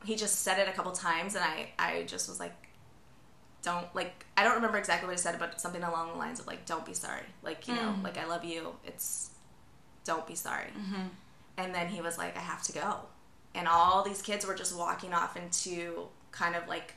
he 0.04 0.16
just 0.16 0.40
said 0.40 0.58
it 0.58 0.68
a 0.68 0.72
couple 0.72 0.92
times, 0.92 1.34
and 1.34 1.44
I 1.44 1.68
I 1.78 2.04
just 2.04 2.28
was 2.28 2.40
like, 2.40 2.54
don't 3.62 3.92
like 3.94 4.24
I 4.36 4.44
don't 4.44 4.54
remember 4.54 4.78
exactly 4.78 5.06
what 5.06 5.16
he 5.16 5.20
said, 5.20 5.38
but 5.38 5.60
something 5.60 5.82
along 5.82 6.12
the 6.12 6.18
lines 6.18 6.40
of 6.40 6.46
like, 6.46 6.64
"Don't 6.64 6.86
be 6.86 6.94
sorry." 6.94 7.26
Like 7.42 7.68
you 7.68 7.74
mm. 7.74 7.82
know, 7.82 7.94
like 8.02 8.16
I 8.16 8.26
love 8.26 8.44
you. 8.44 8.74
It's 8.84 9.30
don't 10.06 10.26
be 10.26 10.34
sorry. 10.34 10.68
Mm-hmm. 10.78 11.08
And 11.58 11.74
then 11.74 11.88
he 11.88 12.00
was 12.00 12.18
like, 12.18 12.36
I 12.36 12.40
have 12.40 12.62
to 12.64 12.72
go. 12.72 12.96
And 13.54 13.66
all 13.66 14.02
these 14.02 14.22
kids 14.22 14.46
were 14.46 14.54
just 14.54 14.76
walking 14.76 15.12
off 15.14 15.36
into 15.36 16.08
kind 16.30 16.54
of 16.54 16.68
like, 16.68 16.94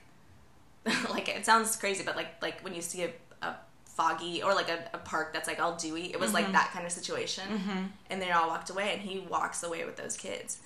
like 1.10 1.30
it 1.30 1.46
sounds 1.46 1.76
crazy, 1.76 2.04
but 2.04 2.16
like 2.16 2.42
like 2.42 2.62
when 2.62 2.74
you 2.74 2.82
see 2.82 3.04
a, 3.04 3.12
a 3.42 3.56
foggy 3.86 4.42
or 4.42 4.54
like 4.54 4.70
a, 4.70 4.90
a, 4.94 4.98
park 4.98 5.34
that's 5.34 5.48
like 5.48 5.60
all 5.60 5.76
dewy, 5.76 6.12
it 6.12 6.20
was 6.20 6.32
mm-hmm. 6.32 6.44
like 6.44 6.52
that 6.54 6.72
kind 6.72 6.86
of 6.86 6.92
situation. 6.92 7.44
Mm-hmm. 7.50 7.84
And 8.10 8.22
they 8.22 8.32
all 8.32 8.48
walked 8.48 8.70
away, 8.70 8.94
and 8.94 9.02
he 9.02 9.20
walks 9.20 9.64
away 9.64 9.86
with 9.86 9.96
those 9.96 10.16
kids. 10.18 10.60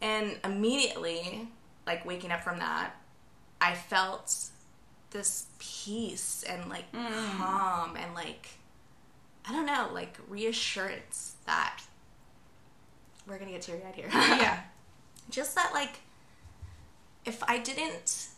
And 0.00 0.38
immediately, 0.44 1.48
like 1.86 2.04
waking 2.04 2.30
up 2.30 2.42
from 2.42 2.58
that, 2.58 2.94
I 3.60 3.74
felt 3.74 4.50
this 5.10 5.46
peace 5.58 6.44
and 6.46 6.68
like 6.68 6.90
mm. 6.92 7.36
calm 7.38 7.96
and 7.96 8.14
like 8.14 8.48
know, 9.74 9.90
like 9.92 10.18
reassurance 10.28 11.36
that 11.46 11.80
we're 13.26 13.38
gonna 13.38 13.50
get 13.50 13.62
teary 13.62 13.82
eyed 13.86 13.94
here. 13.94 14.08
yeah. 14.12 14.60
Just 15.30 15.54
that, 15.54 15.72
like, 15.72 16.00
if 17.24 17.42
I 17.44 17.58
didn't 17.58 18.28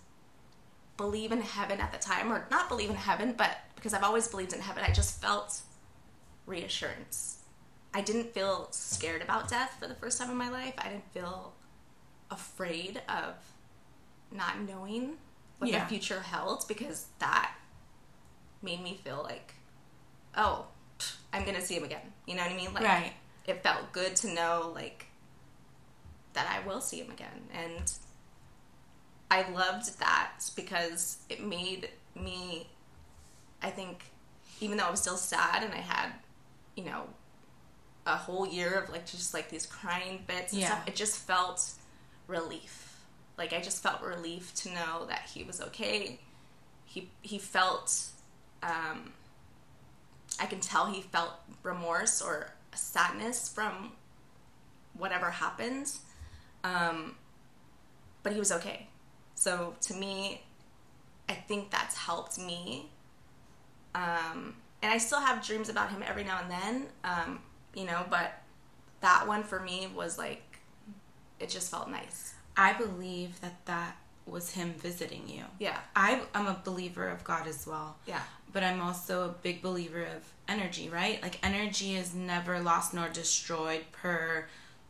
believe 0.97 1.33
in 1.33 1.41
heaven 1.41 1.81
at 1.81 1.93
the 1.93 1.99
time, 1.99 2.33
or 2.33 2.47
not 2.51 2.69
believe 2.69 2.91
in 2.91 2.97
heaven, 2.97 3.35
but 3.37 3.59
because 3.75 3.93
I've 3.93 4.05
always 4.05 4.29
believed 4.29 4.53
in 4.53 4.61
heaven, 4.61 4.85
I 4.87 4.93
just 4.93 5.21
felt 5.21 5.61
reassurance. 6.47 7.43
I 7.93 8.03
didn't 8.03 8.33
feel 8.33 8.69
scared 8.71 9.23
about 9.23 9.49
death 9.49 9.77
for 9.81 9.89
the 9.89 9.95
first 9.95 10.19
time 10.19 10.31
in 10.31 10.37
my 10.37 10.49
life. 10.49 10.75
I 10.79 10.89
didn't 10.89 11.13
feel 11.13 11.55
afraid 12.31 13.03
of 13.09 13.35
not 14.31 14.61
knowing 14.61 15.15
what 15.59 15.71
yeah. 15.71 15.83
the 15.83 15.89
future 15.89 16.21
held 16.21 16.67
because 16.69 17.07
that 17.19 17.53
made 18.63 18.83
me 18.83 19.01
feel 19.03 19.23
like, 19.25 19.55
oh, 20.37 20.67
I'm 21.33 21.45
gonna 21.45 21.61
see 21.61 21.77
him 21.77 21.85
again. 21.85 22.13
You 22.27 22.37
know 22.37 22.43
what 22.43 22.53
I 22.53 22.57
mean? 22.57 22.75
Like, 22.75 22.85
right. 22.85 23.13
It 23.47 23.63
felt 23.63 23.93
good 23.93 24.17
to 24.17 24.35
know 24.35 24.73
like 24.75 25.07
that 26.33 26.49
I 26.51 26.67
will 26.67 26.81
see 26.81 27.01
him 27.01 27.11
again, 27.11 27.49
and 27.53 27.93
I 29.31 29.49
loved 29.51 29.99
that 30.01 30.33
because 30.57 31.19
it 31.29 31.45
made 31.45 31.91
me. 32.15 32.69
I 33.63 33.71
think, 33.71 34.05
even 34.61 34.77
though 34.77 34.85
I 34.85 34.91
was 34.91 35.01
still 35.01 35.17
sad 35.17 35.63
and 35.63 35.73
I 35.73 35.79
had, 35.79 36.13
you 36.77 36.85
know, 36.85 37.05
a 38.07 38.17
whole 38.17 38.47
year 38.47 38.75
of 38.75 38.91
like 38.91 39.07
just 39.07 39.35
like 39.35 39.49
these 39.49 39.67
crying 39.67 40.23
bits 40.27 40.53
and 40.53 40.61
yeah. 40.61 40.69
stuff, 40.69 40.89
it 40.89 40.95
just 40.95 41.19
felt 41.19 41.71
relief. 42.27 43.05
Like 43.39 43.53
I 43.53 43.61
just 43.61 43.83
felt 43.83 44.03
relief 44.03 44.55
to 44.57 44.71
know 44.71 45.07
that 45.09 45.29
he 45.33 45.43
was 45.45 45.61
okay. 45.61 46.21
He 46.85 47.11
he 47.23 47.39
felt 47.39 48.07
um, 48.63 49.13
I 50.39 50.47
can 50.47 50.61
tell 50.61 50.87
he 50.87 51.03
felt 51.03 51.33
remorse 51.63 52.21
or 52.21 52.53
sadness 52.75 53.49
from 53.49 53.93
whatever 54.95 55.31
happened. 55.31 55.93
Um, 56.65 57.17
but 58.23 58.33
he 58.33 58.39
was 58.39 58.53
okay. 58.53 58.89
So 59.35 59.75
to 59.83 59.95
me, 59.95 60.43
I 61.29 61.35
think 61.35 61.71
that's 61.71 61.97
helped 61.97 62.39
me. 62.39 62.91
Um, 63.95 64.57
and 64.83 64.93
I 64.93 64.99
still 64.99 65.21
have 65.21 65.45
dreams 65.45 65.69
about 65.69 65.91
him 65.91 66.03
every 66.07 66.25
now 66.25 66.41
and 66.43 66.51
then, 66.51 66.87
um, 67.05 67.41
you 67.75 67.85
know, 67.85 68.05
but 68.11 68.33
that 69.01 69.27
one 69.27 69.43
for 69.43 69.61
me 69.61 69.89
was 69.95 70.19
like, 70.19 70.43
it 71.41 71.49
just 71.49 71.71
felt 71.71 71.91
nice. 71.91 72.35
I 72.57 72.73
believe 72.73 73.41
that 73.41 73.65
that 73.67 73.97
was 74.27 74.51
him 74.51 74.75
visiting 74.75 75.29
you. 75.29 75.45
Yeah. 75.59 75.79
I, 75.95 76.23
I'm 76.35 76.47
a 76.47 76.61
believer 76.65 77.09
of 77.09 77.23
God 77.25 77.47
as 77.47 77.67
well. 77.67 77.97
Yeah. 78.07 78.23
But 78.57 78.65
I'm 78.65 78.81
also 78.81 79.27
a 79.27 79.29
big 79.29 79.61
believer 79.61 80.01
of 80.01 80.33
energy, 80.49 80.89
right? 80.89 81.21
Like 81.21 81.39
energy 81.43 81.95
is 81.95 82.15
never 82.15 82.59
lost 82.59 82.95
nor 82.95 83.11
destroyed 83.11 83.85
per 83.93 84.47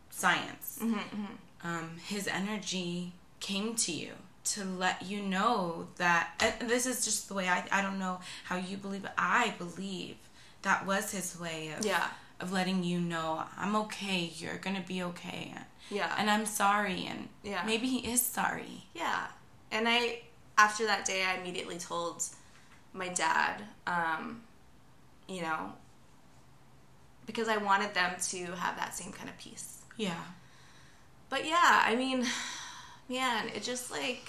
science. 0.09 0.79
Mm-hmm, 0.81 0.95
mm-hmm. 0.95 1.67
Um, 1.67 1.91
his 2.07 2.29
energy 2.29 3.13
came 3.41 3.75
to 3.75 3.91
you 3.91 4.13
to 4.53 4.63
let 4.63 5.03
you 5.03 5.21
know 5.21 5.89
that 5.97 6.55
this 6.61 6.87
is 6.87 7.05
just 7.05 7.27
the 7.27 7.35
way 7.35 7.49
I, 7.49 7.65
I 7.73 7.83
don't 7.83 7.99
know 7.99 8.21
how 8.45 8.55
you 8.55 8.77
believe 8.77 9.05
it. 9.05 9.11
I 9.19 9.55
believe 9.59 10.15
that 10.63 10.87
was 10.87 11.11
his 11.11 11.37
way 11.41 11.73
of 11.77 11.85
yeah. 11.85 12.07
of 12.39 12.53
letting 12.53 12.85
you 12.85 13.01
know 13.01 13.43
I'm 13.59 13.75
okay. 13.75 14.31
You're 14.37 14.59
gonna 14.59 14.85
be 14.87 15.03
okay. 15.03 15.53
Yeah. 15.91 16.15
And 16.17 16.31
I'm 16.31 16.47
sorry. 16.47 17.09
And 17.11 17.29
yeah. 17.43 17.65
maybe 17.67 17.89
he 17.89 18.13
is 18.13 18.23
sorry. 18.23 18.85
Yeah. 18.95 19.27
And 19.73 19.89
I, 19.89 20.21
after 20.57 20.87
that 20.87 21.05
day, 21.05 21.25
I 21.25 21.41
immediately 21.41 21.79
told 21.79 22.23
my 22.97 23.09
dad. 23.09 23.63
Um, 23.87 24.43
you 25.29 25.43
know, 25.43 25.73
because 27.27 27.49
I 27.49 27.57
wanted 27.57 27.95
them 27.95 28.13
to 28.29 28.45
have 28.53 28.77
that 28.77 28.95
same 28.95 29.13
kind 29.13 29.29
of 29.29 29.37
peace. 29.39 29.83
Yeah. 29.97 30.23
But 31.29 31.45
yeah, 31.45 31.83
I 31.85 31.97
mean, 31.97 32.25
man, 33.09 33.49
it 33.55 33.63
just 33.63 33.91
like 33.91 34.29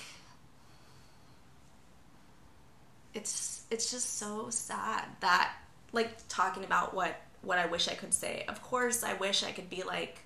it's 3.13 3.63
it's 3.71 3.91
just 3.91 4.17
so 4.17 4.49
sad 4.49 5.05
that 5.21 5.53
like 5.91 6.27
talking 6.27 6.63
about 6.63 6.93
what 6.93 7.19
what 7.41 7.57
I 7.57 7.65
wish 7.67 7.87
I 7.87 7.93
could 7.93 8.13
say. 8.13 8.45
Of 8.47 8.61
course, 8.61 9.03
I 9.03 9.13
wish 9.13 9.43
I 9.43 9.51
could 9.51 9.69
be 9.69 9.83
like 9.83 10.19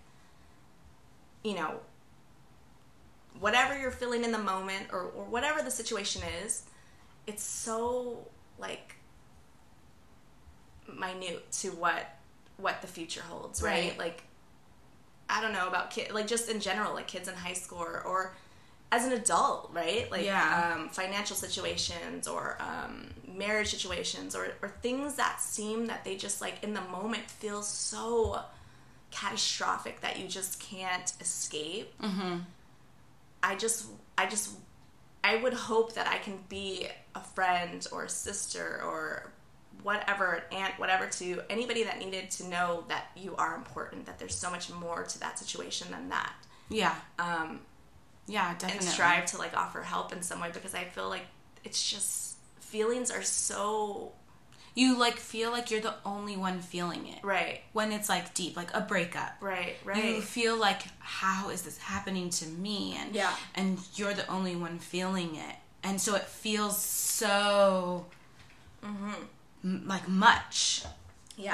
you 1.43 1.55
know 1.55 1.79
whatever 3.39 3.77
you're 3.79 3.91
feeling 3.91 4.23
in 4.23 4.31
the 4.31 4.37
moment 4.37 4.87
or, 4.91 5.03
or 5.03 5.23
whatever 5.25 5.61
the 5.63 5.71
situation 5.71 6.21
is, 6.43 6.63
it's 7.27 7.43
so 7.43 8.27
like 8.59 8.95
minute 10.99 11.51
to 11.51 11.69
what 11.69 12.17
what 12.57 12.81
the 12.81 12.87
future 12.87 13.21
holds, 13.21 13.61
right? 13.61 13.89
right. 13.89 13.97
Like 13.97 14.23
I 15.29 15.41
don't 15.41 15.53
know 15.53 15.67
about 15.67 15.91
kids, 15.91 16.11
like 16.11 16.27
just 16.27 16.49
in 16.49 16.59
general, 16.59 16.93
like 16.93 17.07
kids 17.07 17.27
in 17.27 17.35
high 17.35 17.53
school 17.53 17.79
or, 17.79 18.01
or 18.01 18.35
as 18.91 19.05
an 19.05 19.13
adult, 19.13 19.71
right? 19.73 20.11
Like 20.11 20.25
yeah. 20.25 20.73
um, 20.75 20.89
financial 20.89 21.35
situations 21.35 22.27
or 22.27 22.57
um, 22.59 23.07
marriage 23.25 23.69
situations 23.69 24.35
or, 24.35 24.49
or 24.61 24.69
things 24.81 25.15
that 25.15 25.39
seem 25.39 25.87
that 25.87 26.03
they 26.03 26.17
just 26.17 26.41
like 26.41 26.55
in 26.63 26.73
the 26.73 26.81
moment 26.81 27.29
feel 27.29 27.61
so 27.61 28.41
catastrophic 29.09 30.01
that 30.01 30.19
you 30.19 30.27
just 30.27 30.59
can't 30.59 31.13
escape. 31.21 31.97
Mm-hmm. 32.01 32.39
I 33.41 33.55
just, 33.55 33.85
I 34.17 34.25
just, 34.25 34.51
I 35.23 35.37
would 35.37 35.53
hope 35.53 35.93
that 35.93 36.07
I 36.07 36.17
can 36.17 36.39
be 36.49 36.87
a 37.15 37.21
friend 37.21 37.85
or 37.91 38.05
a 38.05 38.09
sister 38.09 38.81
or 38.83 39.31
whatever, 39.83 40.43
aunt, 40.51 40.73
whatever, 40.77 41.07
to 41.07 41.41
anybody 41.49 41.83
that 41.83 41.99
needed 41.99 42.29
to 42.31 42.47
know 42.47 42.83
that 42.87 43.11
you 43.15 43.35
are 43.37 43.55
important, 43.55 44.05
that 44.05 44.19
there's 44.19 44.35
so 44.35 44.49
much 44.49 44.71
more 44.71 45.03
to 45.03 45.19
that 45.19 45.39
situation 45.39 45.87
than 45.91 46.09
that. 46.09 46.33
Yeah. 46.69 46.95
Um, 47.17 47.61
yeah, 48.27 48.53
definitely. 48.53 48.85
And 48.85 48.87
strive 48.87 49.25
to 49.27 49.37
like 49.37 49.55
offer 49.55 49.81
help 49.81 50.13
in 50.13 50.21
some 50.21 50.39
way 50.39 50.51
because 50.53 50.75
I 50.75 50.85
feel 50.85 51.09
like 51.09 51.25
it's 51.63 51.89
just 51.89 52.35
feelings 52.59 53.11
are 53.11 53.23
so 53.23 54.13
you 54.73 54.97
like 54.97 55.17
feel 55.17 55.51
like 55.51 55.69
you're 55.69 55.81
the 55.81 55.95
only 56.05 56.37
one 56.37 56.59
feeling 56.59 57.07
it. 57.07 57.19
Right. 57.23 57.61
When 57.73 57.91
it's 57.91 58.07
like 58.07 58.33
deep, 58.33 58.55
like 58.55 58.73
a 58.73 58.81
breakup. 58.81 59.35
Right, 59.41 59.75
right. 59.83 60.03
You 60.03 60.21
feel 60.21 60.55
like 60.55 60.83
how 60.99 61.49
is 61.49 61.63
this 61.63 61.77
happening 61.77 62.29
to 62.29 62.47
me 62.47 62.95
and 62.97 63.13
yeah. 63.13 63.35
and 63.55 63.79
you're 63.95 64.13
the 64.13 64.27
only 64.27 64.55
one 64.55 64.79
feeling 64.79 65.35
it. 65.35 65.55
And 65.83 65.99
so 65.99 66.15
it 66.15 66.23
feels 66.23 66.79
so 66.79 68.05
mm-hmm 68.83 69.13
like 69.63 70.07
much. 70.07 70.83
Yeah. 71.37 71.51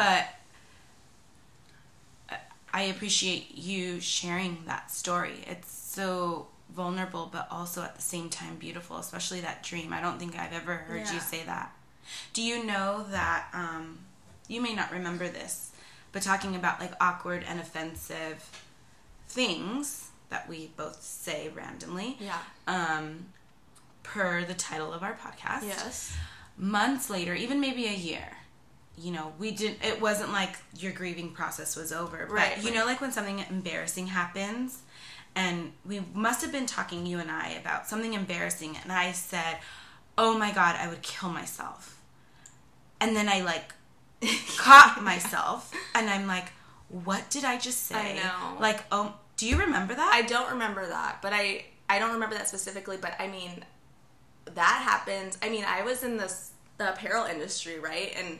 But 2.30 2.40
I 2.74 2.84
appreciate 2.84 3.56
you 3.56 4.00
sharing 4.00 4.63
that 4.66 4.92
story. 4.92 5.44
It's 5.48 5.72
so 5.72 6.48
vulnerable, 6.76 7.30
but 7.32 7.48
also 7.50 7.82
at 7.82 7.96
the 7.96 8.02
same 8.02 8.30
time 8.30 8.56
beautiful, 8.56 8.98
especially 8.98 9.42
that 9.42 9.63
dream. 9.63 9.94
I 9.94 10.02
don't 10.02 10.20
think 10.20 10.38
I've 10.38 10.54
ever 10.54 10.76
heard 10.76 11.06
yeah. 11.06 11.13
you 11.13 11.20
say 11.20 11.44
that. 11.46 11.74
Do 12.34 12.42
you 12.42 12.63
know 12.63 13.06
that 13.10 13.48
um, 13.54 14.00
you 14.48 14.62
may 14.62 14.74
not 14.74 14.92
remember 14.92 15.28
this, 15.28 15.72
but 16.12 16.22
talking 16.22 16.56
about 16.56 16.80
like 16.80 16.94
awkward 17.02 17.44
and 17.48 17.60
offensive 17.60 18.50
things 19.28 20.10
that 20.30 20.48
we 20.50 20.72
both 20.76 21.02
say 21.02 21.50
randomly. 21.56 22.18
Yeah. 22.20 22.38
Um, 22.68 23.28
per 24.13 24.43
the 24.43 24.54
title 24.54 24.93
of 24.93 25.04
our 25.04 25.13
podcast. 25.13 25.63
Yes 25.63 26.17
months 26.58 27.10
later, 27.10 27.34
even 27.34 27.60
maybe 27.60 27.86
a 27.86 27.93
year, 27.93 28.38
you 28.98 29.12
know, 29.12 29.34
we 29.38 29.52
didn't, 29.52 29.84
it 29.84 30.02
wasn't 30.02 30.32
like 30.32 30.58
your 30.78 30.91
grieving 30.91 31.32
process 31.32 31.76
was 31.76 31.93
over. 31.93 32.26
But, 32.28 32.34
right, 32.34 32.58
you 32.58 32.65
right. 32.65 32.76
know, 32.76 32.86
like 32.86 33.00
when 33.00 33.12
something 33.12 33.43
embarrassing 33.50 34.08
happens, 34.08 34.82
and 35.36 35.72
we 35.86 36.02
must 36.13 36.41
have 36.41 36.52
been 36.52 36.65
talking, 36.65 37.06
you 37.06 37.20
and 37.20 37.30
I, 37.30 37.50
about 37.52 37.88
something 37.88 38.13
embarrassing, 38.13 38.76
and 38.82 38.91
I 38.91 39.12
said, 39.12 39.60
Oh 40.17 40.36
my 40.36 40.52
God, 40.52 40.76
I 40.80 40.88
would 40.88 41.04
kill 41.04 41.30
myself. 41.30 42.02
And 43.00 43.15
then 43.15 43.30
I 43.30 43.41
like 43.41 43.74
caught 44.58 45.04
myself, 45.04 45.72
and 45.93 46.10
I'm 46.10 46.26
like, 46.26 46.52
What 46.89 47.30
did 47.30 47.43
I 47.43 47.60
just 47.60 47.84
say? 47.84 47.96
I 47.96 48.15
know. 48.15 48.60
Like, 48.60 48.84
oh, 48.91 49.13
do 49.36 49.48
you 49.48 49.58
remember 49.58 49.93
that? 49.93 50.12
I 50.12 50.24
don't 50.24 50.54
remember 50.54 50.88
that, 50.88 51.20
but 51.22 51.34
I, 51.34 51.65
I 51.88 52.00
don't 52.00 52.13
remember 52.13 52.36
that 52.36 52.48
specifically, 52.48 52.98
but 53.00 53.13
I 53.20 53.28
mean, 53.28 53.63
that 54.56 54.82
happened. 54.84 55.38
I 55.42 55.50
mean, 55.50 55.66
I 55.68 55.84
was 55.84 56.04
in 56.04 56.18
this 56.18 56.52
the 56.78 56.94
apparel 56.94 57.26
industry, 57.26 57.80
right? 57.80 58.14
And 58.18 58.40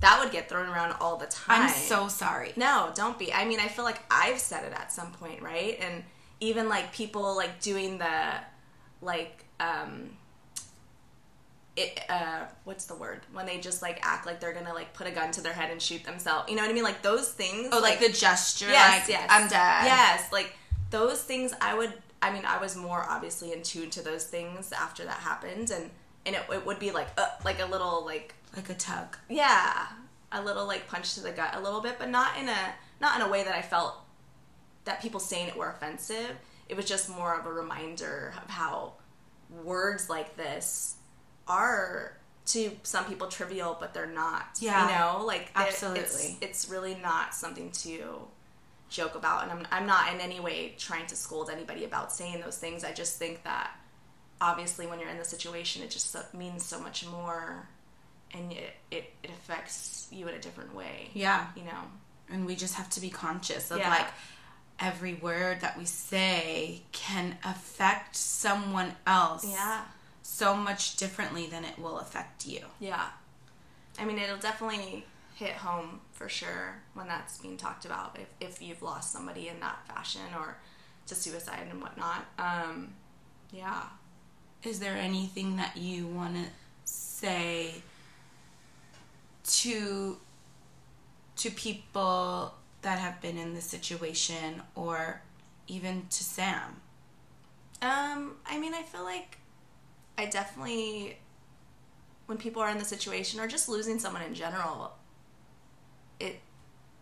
that 0.00 0.20
would 0.22 0.32
get 0.32 0.48
thrown 0.48 0.68
around 0.68 0.96
all 1.00 1.16
the 1.16 1.26
time. 1.26 1.62
I'm 1.62 1.68
so 1.68 2.08
sorry. 2.08 2.52
No, 2.56 2.90
don't 2.94 3.18
be. 3.18 3.32
I 3.32 3.44
mean, 3.44 3.60
I 3.60 3.68
feel 3.68 3.84
like 3.84 4.00
I've 4.10 4.40
said 4.40 4.64
it 4.64 4.72
at 4.72 4.92
some 4.92 5.12
point, 5.12 5.40
right? 5.42 5.78
And 5.80 6.02
even 6.40 6.68
like 6.68 6.92
people 6.92 7.36
like 7.36 7.60
doing 7.60 7.98
the 7.98 8.34
like 9.00 9.44
um 9.60 10.10
it 11.76 12.00
uh 12.10 12.44
what's 12.64 12.84
the 12.84 12.94
word 12.94 13.20
when 13.32 13.46
they 13.46 13.58
just 13.58 13.80
like 13.80 13.98
act 14.02 14.26
like 14.26 14.40
they're 14.40 14.52
gonna 14.52 14.74
like 14.74 14.92
put 14.92 15.06
a 15.06 15.10
gun 15.10 15.30
to 15.30 15.40
their 15.40 15.52
head 15.52 15.70
and 15.70 15.80
shoot 15.80 16.04
themselves 16.04 16.50
you 16.50 16.56
know 16.56 16.62
what 16.62 16.70
i 16.70 16.74
mean 16.74 16.82
like 16.82 17.00
those 17.00 17.30
things 17.32 17.68
oh 17.72 17.80
like, 17.80 18.00
like 18.00 18.12
the 18.12 18.12
gesture 18.12 18.68
yes 18.68 19.00
like, 19.00 19.08
yes 19.08 19.26
i'm 19.30 19.48
dead 19.48 19.84
yes 19.86 20.30
like 20.32 20.54
those 20.90 21.22
things 21.22 21.54
i 21.62 21.74
would 21.74 21.92
I 22.22 22.32
mean, 22.32 22.44
I 22.46 22.58
was 22.58 22.76
more 22.76 23.04
obviously 23.08 23.52
in 23.52 23.62
tune 23.62 23.90
to 23.90 24.02
those 24.02 24.24
things 24.24 24.72
after 24.72 25.04
that 25.04 25.18
happened, 25.18 25.70
and 25.70 25.90
and 26.24 26.36
it, 26.36 26.42
it 26.50 26.64
would 26.64 26.78
be 26.78 26.92
like 26.92 27.08
uh, 27.18 27.26
like 27.44 27.60
a 27.60 27.66
little 27.66 28.04
like 28.04 28.34
like 28.56 28.70
a 28.70 28.74
tug. 28.74 29.18
Yeah, 29.28 29.86
a 30.30 30.40
little 30.40 30.66
like 30.66 30.88
punch 30.88 31.14
to 31.14 31.20
the 31.20 31.32
gut 31.32 31.54
a 31.54 31.60
little 31.60 31.80
bit, 31.80 31.96
but 31.98 32.08
not 32.08 32.38
in 32.38 32.48
a 32.48 32.74
not 33.00 33.16
in 33.16 33.22
a 33.26 33.28
way 33.28 33.42
that 33.42 33.54
I 33.54 33.62
felt 33.62 33.96
that 34.84 35.02
people 35.02 35.20
saying 35.20 35.48
it 35.48 35.56
were 35.56 35.70
offensive. 35.70 36.36
It 36.68 36.76
was 36.76 36.86
just 36.86 37.08
more 37.08 37.38
of 37.38 37.44
a 37.44 37.52
reminder 37.52 38.32
of 38.42 38.48
how 38.48 38.94
words 39.64 40.08
like 40.08 40.36
this 40.36 40.96
are 41.46 42.16
to 42.46 42.70
some 42.82 43.04
people 43.04 43.26
trivial, 43.28 43.76
but 43.78 43.94
they're 43.94 44.06
not. 44.06 44.58
Yeah, 44.60 44.86
you 44.86 44.94
know, 44.94 45.24
like 45.26 45.50
absolutely, 45.54 46.00
it's, 46.02 46.36
it's 46.40 46.68
really 46.68 46.96
not 47.02 47.34
something 47.34 47.70
to 47.72 48.28
joke 48.92 49.14
about 49.14 49.42
and 49.42 49.52
I'm, 49.52 49.66
I'm 49.70 49.86
not 49.86 50.12
in 50.12 50.20
any 50.20 50.40
way 50.40 50.74
trying 50.78 51.06
to 51.06 51.16
scold 51.16 51.50
anybody 51.50 51.84
about 51.84 52.12
saying 52.12 52.40
those 52.40 52.58
things. 52.58 52.84
I 52.84 52.92
just 52.92 53.18
think 53.18 53.42
that 53.44 53.70
obviously 54.40 54.86
when 54.86 55.00
you're 55.00 55.08
in 55.08 55.18
the 55.18 55.24
situation 55.24 55.82
it 55.82 55.90
just 55.90 56.16
means 56.34 56.64
so 56.64 56.78
much 56.80 57.06
more 57.06 57.68
and 58.34 58.52
it, 58.52 58.74
it, 58.90 59.12
it 59.22 59.30
affects 59.30 60.08
you 60.10 60.28
in 60.28 60.34
a 60.34 60.38
different 60.38 60.74
way. 60.74 61.10
Yeah. 61.14 61.46
You 61.56 61.64
know? 61.64 61.82
And 62.30 62.46
we 62.46 62.54
just 62.54 62.74
have 62.74 62.88
to 62.90 63.00
be 63.00 63.10
conscious 63.10 63.70
of 63.70 63.78
yeah. 63.78 63.90
like 63.90 64.06
every 64.78 65.14
word 65.14 65.60
that 65.60 65.78
we 65.78 65.84
say 65.84 66.82
can 66.92 67.38
affect 67.44 68.16
someone 68.16 68.94
else 69.06 69.46
yeah. 69.48 69.82
so 70.22 70.56
much 70.56 70.96
differently 70.96 71.46
than 71.46 71.64
it 71.64 71.78
will 71.78 71.98
affect 71.98 72.46
you. 72.46 72.60
Yeah. 72.80 73.06
I 73.98 74.04
mean 74.04 74.18
it'll 74.18 74.38
definitely 74.38 75.04
hit 75.34 75.52
home 75.52 76.00
for 76.22 76.28
sure 76.28 76.76
when 76.94 77.08
that's 77.08 77.38
being 77.38 77.56
talked 77.56 77.84
about 77.84 78.16
if, 78.20 78.28
if 78.40 78.62
you've 78.62 78.80
lost 78.80 79.12
somebody 79.12 79.48
in 79.48 79.58
that 79.58 79.84
fashion 79.88 80.20
or 80.38 80.56
to 81.06 81.16
suicide 81.16 81.66
and 81.68 81.82
whatnot 81.82 82.24
um, 82.38 82.94
yeah 83.52 83.82
is 84.62 84.78
there 84.78 84.96
anything 84.96 85.56
that 85.56 85.76
you 85.76 86.06
want 86.06 86.36
to 86.36 86.44
say 86.84 87.74
to 89.44 90.16
to 91.36 91.50
people 91.50 92.54
that 92.82 92.98
have 92.98 93.20
been 93.20 93.36
in 93.36 93.54
this 93.54 93.64
situation 93.64 94.62
or 94.74 95.22
even 95.66 96.06
to 96.10 96.22
Sam? 96.22 96.80
Um, 97.80 98.36
I 98.46 98.58
mean, 98.60 98.74
I 98.74 98.82
feel 98.82 99.02
like 99.02 99.38
I 100.16 100.26
definitely 100.26 101.16
when 102.26 102.38
people 102.38 102.62
are 102.62 102.70
in 102.70 102.78
the 102.78 102.84
situation 102.84 103.40
or 103.40 103.48
just 103.48 103.68
losing 103.68 103.98
someone 103.98 104.22
in 104.22 104.34
general, 104.34 104.92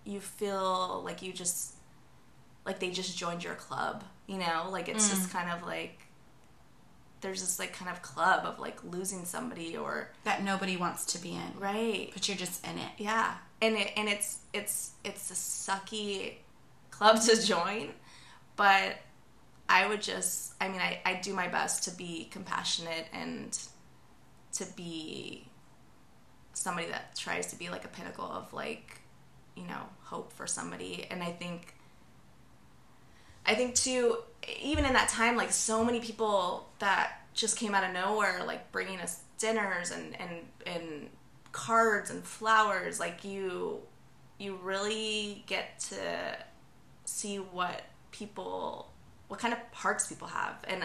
you 0.04 0.20
feel 0.20 1.02
like 1.04 1.22
you 1.22 1.32
just 1.32 1.74
like 2.64 2.78
they 2.78 2.90
just 2.90 3.16
joined 3.16 3.42
your 3.42 3.54
club, 3.54 4.04
you 4.26 4.38
know? 4.38 4.68
Like 4.70 4.88
it's 4.88 5.06
mm. 5.06 5.10
just 5.10 5.30
kind 5.30 5.50
of 5.50 5.66
like 5.66 5.98
there's 7.20 7.40
this 7.40 7.58
like 7.58 7.72
kind 7.72 7.90
of 7.90 8.02
club 8.02 8.46
of 8.46 8.58
like 8.58 8.82
losing 8.84 9.24
somebody 9.24 9.76
or 9.76 10.10
that 10.24 10.42
nobody 10.42 10.76
wants 10.76 11.04
to 11.06 11.18
be 11.22 11.30
in. 11.30 11.58
Right. 11.58 12.10
But 12.12 12.28
you're 12.28 12.36
just 12.36 12.66
in 12.66 12.78
it. 12.78 12.92
Yeah. 12.98 13.34
And 13.62 13.76
it 13.76 13.92
and 13.96 14.08
it's 14.08 14.38
it's 14.52 14.92
it's 15.04 15.30
a 15.30 15.34
sucky 15.34 16.34
club 16.90 17.20
to 17.22 17.44
join, 17.44 17.90
but 18.56 18.96
I 19.68 19.86
would 19.86 20.02
just 20.02 20.54
I 20.60 20.68
mean 20.68 20.80
I, 20.80 21.00
I 21.04 21.14
do 21.14 21.34
my 21.34 21.48
best 21.48 21.84
to 21.84 21.90
be 21.90 22.28
compassionate 22.30 23.06
and 23.12 23.58
to 24.52 24.66
be 24.76 25.46
somebody 26.52 26.88
that 26.88 27.16
tries 27.16 27.48
to 27.48 27.56
be 27.56 27.68
like 27.68 27.84
a 27.84 27.88
pinnacle 27.88 28.24
of 28.24 28.52
like 28.52 28.99
you 29.56 29.66
know 29.66 29.82
hope 30.02 30.32
for 30.32 30.46
somebody 30.46 31.06
and 31.10 31.22
i 31.22 31.30
think 31.30 31.74
i 33.46 33.54
think 33.54 33.74
too 33.74 34.16
even 34.60 34.84
in 34.84 34.92
that 34.92 35.08
time 35.08 35.36
like 35.36 35.50
so 35.50 35.84
many 35.84 36.00
people 36.00 36.68
that 36.78 37.22
just 37.34 37.56
came 37.56 37.74
out 37.74 37.84
of 37.84 37.92
nowhere 37.92 38.42
like 38.46 38.70
bringing 38.72 39.00
us 39.00 39.20
dinners 39.38 39.90
and 39.90 40.18
and 40.20 40.30
and 40.66 41.08
cards 41.52 42.10
and 42.10 42.24
flowers 42.24 43.00
like 43.00 43.24
you 43.24 43.80
you 44.38 44.58
really 44.62 45.42
get 45.46 45.78
to 45.78 45.96
see 47.04 47.36
what 47.36 47.82
people 48.10 48.90
what 49.28 49.38
kind 49.38 49.52
of 49.52 49.60
hearts 49.72 50.06
people 50.06 50.28
have 50.28 50.56
and 50.66 50.82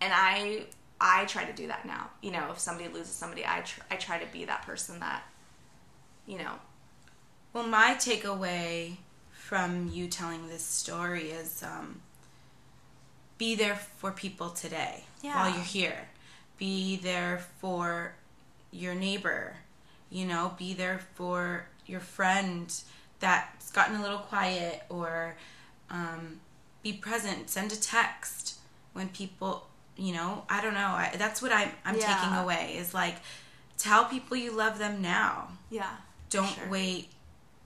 and 0.00 0.12
I 0.14 0.66
I 1.00 1.24
try 1.26 1.44
to 1.44 1.52
do 1.52 1.68
that 1.68 1.86
now. 1.86 2.10
You 2.22 2.32
know, 2.32 2.50
if 2.50 2.58
somebody 2.58 2.88
loses 2.88 3.12
somebody, 3.12 3.44
I 3.46 3.60
tr- 3.60 3.82
I 3.90 3.96
try 3.96 4.18
to 4.18 4.26
be 4.32 4.44
that 4.46 4.62
person 4.62 5.00
that 5.00 5.22
you 6.26 6.38
know. 6.38 6.52
Well, 7.58 7.66
my 7.66 7.96
takeaway 7.98 8.98
from 9.32 9.90
you 9.92 10.06
telling 10.06 10.46
this 10.46 10.62
story 10.62 11.32
is 11.32 11.64
um, 11.64 12.02
be 13.36 13.56
there 13.56 13.74
for 13.74 14.12
people 14.12 14.50
today 14.50 15.02
yeah. 15.22 15.34
while 15.34 15.52
you're 15.52 15.64
here. 15.64 16.06
Be 16.56 16.98
there 16.98 17.42
for 17.60 18.12
your 18.70 18.94
neighbor. 18.94 19.56
You 20.08 20.24
know, 20.26 20.54
be 20.56 20.72
there 20.72 21.00
for 21.16 21.66
your 21.84 21.98
friend 21.98 22.72
that's 23.18 23.72
gotten 23.72 23.96
a 23.96 24.02
little 24.02 24.18
quiet 24.18 24.84
or 24.88 25.34
um, 25.90 26.38
be 26.84 26.92
present. 26.92 27.50
Send 27.50 27.72
a 27.72 27.76
text 27.76 28.54
when 28.92 29.08
people, 29.08 29.66
you 29.96 30.14
know, 30.14 30.44
I 30.48 30.62
don't 30.62 30.74
know. 30.74 30.80
I, 30.80 31.12
that's 31.18 31.42
what 31.42 31.50
I'm, 31.50 31.70
I'm 31.84 31.96
yeah. 31.96 32.20
taking 32.20 32.36
away 32.36 32.76
is 32.78 32.94
like 32.94 33.16
tell 33.78 34.04
people 34.04 34.36
you 34.36 34.56
love 34.56 34.78
them 34.78 35.02
now. 35.02 35.48
Yeah. 35.70 35.96
Don't 36.30 36.54
sure. 36.54 36.68
wait 36.70 37.08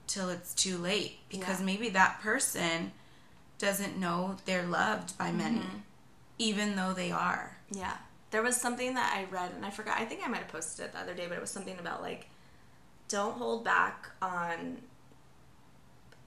till 0.07 0.29
it's 0.29 0.53
too 0.53 0.77
late 0.77 1.19
because 1.29 1.59
yeah. 1.59 1.65
maybe 1.65 1.89
that 1.89 2.19
person 2.21 2.91
doesn't 3.57 3.97
know 3.97 4.37
they're 4.45 4.65
loved 4.65 5.17
by 5.17 5.31
many, 5.31 5.59
mm-hmm. 5.59 5.77
even 6.37 6.75
though 6.75 6.93
they 6.93 7.11
are. 7.11 7.57
Yeah. 7.71 7.97
There 8.31 8.41
was 8.41 8.57
something 8.57 8.95
that 8.95 9.13
I 9.15 9.31
read 9.31 9.51
and 9.55 9.65
I 9.65 9.69
forgot. 9.69 9.99
I 9.99 10.05
think 10.05 10.21
I 10.23 10.27
might 10.27 10.39
have 10.39 10.47
posted 10.47 10.85
it 10.85 10.91
the 10.93 10.99
other 10.99 11.13
day, 11.13 11.27
but 11.27 11.37
it 11.37 11.41
was 11.41 11.51
something 11.51 11.77
about 11.79 12.01
like, 12.01 12.27
don't 13.07 13.37
hold 13.37 13.63
back 13.63 14.09
on 14.21 14.77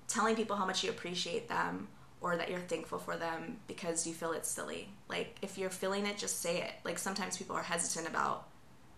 telling 0.09 0.37
people 0.37 0.57
how 0.57 0.67
much 0.67 0.85
you 0.85 0.91
appreciate 0.91 1.49
them 1.49 1.89
or 2.21 2.37
that 2.37 2.51
you're 2.51 2.61
thankful 2.61 2.99
for 2.99 3.17
them 3.17 3.59
because 3.67 4.07
you 4.07 4.15
feel 4.15 4.33
it's 4.33 4.49
silly. 4.49 4.89
Like, 5.09 5.37
if 5.43 5.59
you're 5.59 5.71
feeling 5.71 6.07
it, 6.07 6.17
just 6.17 6.41
say 6.41 6.63
it. 6.63 6.73
Like, 6.85 6.99
sometimes 6.99 7.37
people 7.37 7.57
are 7.57 7.63
hesitant 7.63 8.09
about 8.09 8.47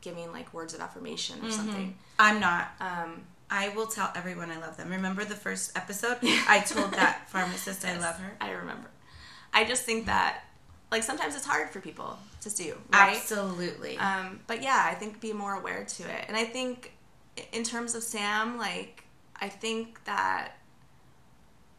giving 0.01 0.31
like 0.31 0.53
words 0.55 0.75
of 0.75 0.81
affirmation 0.81 1.39
or 1.41 1.43
mm-hmm. 1.43 1.51
something. 1.51 1.95
I'm 2.19 2.41
not. 2.41 2.71
Um, 2.81 3.23
I 3.51 3.71
will 3.71 3.87
tell 3.87 4.13
everyone 4.15 4.51
I 4.51 4.59
love 4.59 4.77
them. 4.77 4.91
Remember 4.91 5.25
the 5.25 5.35
first 5.35 5.77
episode? 5.77 6.19
I 6.23 6.61
told 6.67 6.93
that 6.93 7.29
pharmacist 7.29 7.85
I 7.85 7.99
love 7.99 8.17
her. 8.17 8.37
I 8.41 8.51
remember. 8.51 8.89
I 9.53 9.65
just 9.65 9.85
think 9.85 10.07
that 10.07 10.45
like 10.91 11.03
sometimes 11.03 11.35
it's 11.35 11.47
hard 11.47 11.71
for 11.71 11.81
people 11.81 12.19
to 12.43 12.55
do, 12.55 12.77
right? 12.93 13.17
Absolutely. 13.17 13.97
Um, 13.99 14.41
but 14.47 14.63
yeah, 14.63 14.87
I 14.91 14.95
think 14.95 15.21
be 15.21 15.33
more 15.33 15.55
aware 15.55 15.85
to 15.85 16.03
it. 16.03 16.25
And 16.29 16.37
I 16.37 16.45
think 16.45 16.93
in 17.53 17.63
terms 17.63 17.95
of 17.95 18.03
Sam, 18.03 18.59
like 18.59 19.05
I 19.41 19.49
think 19.49 20.05
that 20.05 20.53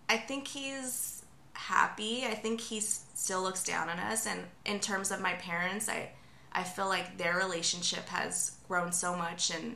I 0.08 0.18
think 0.18 0.48
he's 0.48 1.24
happy. 1.54 2.26
I 2.26 2.34
think 2.34 2.62
he 2.62 2.80
still 2.80 3.42
looks 3.42 3.64
down 3.64 3.90
on 3.90 4.00
us 4.00 4.26
and 4.26 4.42
in 4.66 4.80
terms 4.80 5.12
of 5.12 5.22
my 5.22 5.34
parents, 5.34 5.90
I 5.90 6.12
I 6.52 6.64
feel 6.64 6.88
like 6.88 7.18
their 7.18 7.38
relationship 7.38 8.08
has 8.10 8.58
grown 8.68 8.92
so 8.92 9.16
much 9.16 9.52
and 9.52 9.76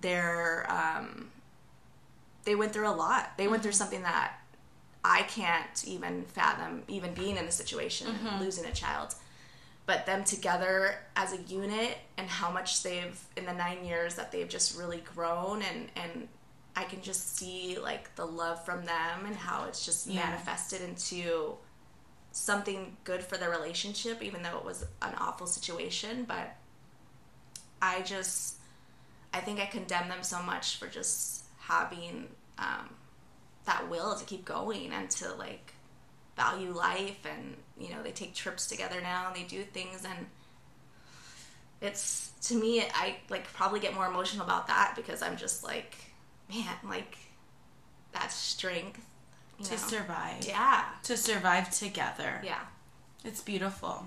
they're 0.00 0.66
um, 0.70 1.30
they 2.44 2.54
went 2.54 2.72
through 2.72 2.88
a 2.88 2.90
lot. 2.90 3.32
They 3.36 3.48
went 3.48 3.62
through 3.62 3.72
mm-hmm. 3.72 3.78
something 3.78 4.02
that 4.02 4.38
I 5.04 5.22
can't 5.22 5.84
even 5.86 6.24
fathom, 6.24 6.82
even 6.88 7.14
being 7.14 7.36
in 7.36 7.44
a 7.44 7.50
situation 7.50 8.08
mm-hmm. 8.08 8.40
losing 8.40 8.64
a 8.64 8.72
child. 8.72 9.14
But 9.84 10.04
them 10.04 10.24
together 10.24 10.96
as 11.14 11.32
a 11.32 11.40
unit 11.42 11.98
and 12.16 12.28
how 12.28 12.50
much 12.50 12.82
they've 12.82 13.20
in 13.36 13.44
the 13.44 13.52
nine 13.52 13.84
years 13.84 14.16
that 14.16 14.32
they've 14.32 14.48
just 14.48 14.76
really 14.76 15.02
grown 15.14 15.62
and 15.62 15.88
and 15.94 16.28
I 16.74 16.84
can 16.84 17.00
just 17.00 17.38
see 17.38 17.78
like 17.78 18.14
the 18.16 18.26
love 18.26 18.64
from 18.64 18.84
them 18.84 19.26
and 19.26 19.34
how 19.34 19.64
it's 19.64 19.84
just 19.86 20.06
yeah. 20.06 20.24
manifested 20.24 20.82
into 20.82 21.56
something 22.32 22.96
good 23.04 23.22
for 23.22 23.38
the 23.38 23.48
relationship, 23.48 24.22
even 24.22 24.42
though 24.42 24.58
it 24.58 24.64
was 24.64 24.84
an 25.00 25.14
awful 25.18 25.46
situation. 25.46 26.24
But 26.28 26.54
I 27.80 28.02
just 28.02 28.55
I 29.32 29.40
think 29.40 29.60
I 29.60 29.66
condemn 29.66 30.08
them 30.08 30.22
so 30.22 30.42
much 30.42 30.76
for 30.76 30.86
just 30.86 31.44
having 31.58 32.28
um, 32.58 32.90
that 33.64 33.88
will 33.90 34.14
to 34.14 34.24
keep 34.24 34.44
going 34.44 34.92
and 34.92 35.10
to 35.10 35.34
like 35.34 35.74
value 36.36 36.70
life 36.70 37.26
and 37.26 37.56
you 37.78 37.94
know 37.94 38.02
they 38.02 38.12
take 38.12 38.34
trips 38.34 38.66
together 38.66 39.00
now 39.00 39.26
and 39.26 39.36
they 39.36 39.42
do 39.44 39.62
things 39.62 40.04
and 40.04 40.26
it's 41.80 42.32
to 42.42 42.54
me 42.54 42.82
I 42.94 43.16
like 43.30 43.44
probably 43.52 43.80
get 43.80 43.94
more 43.94 44.06
emotional 44.06 44.44
about 44.44 44.66
that 44.66 44.94
because 44.96 45.22
I'm 45.22 45.36
just 45.36 45.64
like 45.64 45.96
man 46.52 46.74
like 46.84 47.16
that 48.12 48.32
strength 48.32 49.04
to 49.62 49.70
know? 49.70 49.76
survive. 49.76 50.46
Yeah. 50.46 50.84
To 51.04 51.16
survive 51.16 51.70
together. 51.70 52.40
Yeah. 52.44 52.60
It's 53.24 53.40
beautiful 53.40 54.06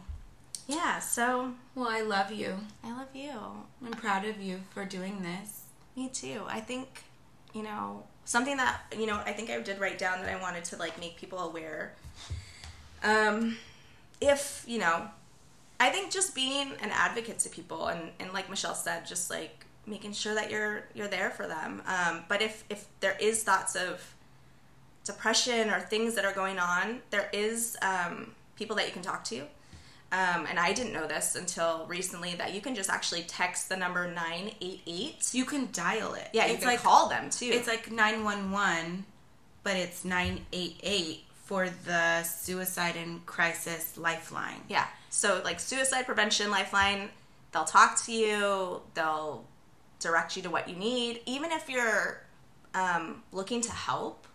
yeah, 0.70 1.00
so. 1.00 1.54
Well, 1.74 1.90
I 1.90 2.02
love 2.02 2.32
you. 2.32 2.56
I 2.84 2.92
love 2.92 3.16
you. 3.16 3.32
I'm 3.86 3.92
proud 3.94 4.26
of 4.26 4.40
you 4.40 4.62
for 4.70 4.86
doing 4.86 5.24
this. 5.24 5.64
Me 5.98 6.10
too. 6.10 6.44
I 6.48 6.60
think, 6.60 7.04
you 7.54 7.64
know, 7.64 8.04
something 8.26 8.56
that, 8.58 8.82
you 8.98 9.08
know, 9.08 9.20
I 9.26 9.34
think 9.34 9.50
I 9.50 9.60
did 9.60 9.80
write 9.80 9.98
down 9.98 10.22
that 10.22 10.30
I 10.30 10.40
wanted 10.40 10.64
to, 10.66 10.78
like, 10.78 11.00
make 11.00 11.18
people 11.18 11.40
aware. 11.40 11.96
Um, 13.04 13.58
if, 14.22 14.64
you 14.68 14.78
know, 14.78 15.10
I 15.80 15.90
think 15.90 16.12
just 16.12 16.36
being 16.36 16.74
an 16.82 16.92
advocate 16.92 17.40
to 17.40 17.50
people 17.50 17.88
and, 17.88 18.12
and 18.20 18.34
like 18.34 18.50
Michelle 18.50 18.76
said, 18.76 19.08
just 19.08 19.30
like 19.30 19.66
making 19.88 20.14
sure 20.14 20.36
that 20.36 20.52
you're 20.52 20.84
you're 20.94 21.08
there 21.08 21.30
for 21.30 21.48
them. 21.48 21.82
Um, 21.88 22.24
but 22.28 22.42
if 22.42 22.64
if 22.70 22.86
there 23.00 23.16
is 23.20 23.44
thoughts 23.44 23.76
of 23.76 24.14
depression 25.06 25.70
or 25.70 25.80
things 25.80 26.16
that 26.16 26.26
are 26.26 26.34
going 26.34 26.60
on, 26.60 27.00
there 27.12 27.30
is 27.32 27.78
um, 27.82 28.36
people 28.56 28.76
that 28.76 28.86
you 28.88 28.92
can 28.92 29.02
talk 29.02 29.24
to. 29.26 29.44
Um, 30.12 30.48
and 30.50 30.58
I 30.58 30.74
didn't 30.74 30.94
know 30.94 31.06
this 31.06 31.36
until 31.36 31.86
recently 31.88 32.34
that 32.36 32.54
you 32.56 32.62
can 32.62 32.74
just 32.74 32.90
actually 32.90 33.22
text 33.24 33.70
the 33.70 33.78
number 33.78 34.08
988. 34.08 35.34
You 35.34 35.46
can 35.46 35.70
dial 35.72 36.16
it. 36.16 36.30
Yeah, 36.34 36.48
you 36.48 36.54
it's 36.54 36.64
can 36.64 36.70
like, 36.70 36.82
call 36.82 37.10
them 37.10 37.30
too. 37.30 37.46
It's 37.46 37.68
like 37.68 37.92
911, 37.92 39.06
but 39.64 39.76
it's 39.76 40.04
988 40.04 41.26
for 41.46 41.70
the 41.86 42.24
suicide 42.24 42.96
and 42.96 43.24
crisis 43.28 43.98
lifeline. 43.98 44.62
Yeah. 44.68 44.86
So, 45.12 45.42
like 45.44 45.60
suicide 45.60 46.06
prevention 46.06 46.50
lifeline, 46.50 47.10
they'll 47.52 47.66
talk 47.66 48.04
to 48.06 48.12
you, 48.12 48.82
they'll 48.96 49.46
direct 50.00 50.36
you 50.36 50.42
to 50.44 50.50
what 50.50 50.68
you 50.68 50.76
need. 50.76 51.22
Even 51.28 51.52
if 51.52 51.70
you're 51.70 52.24
um, 52.74 53.22
looking 53.32 53.62
to 53.62 53.72
help, 53.72 54.26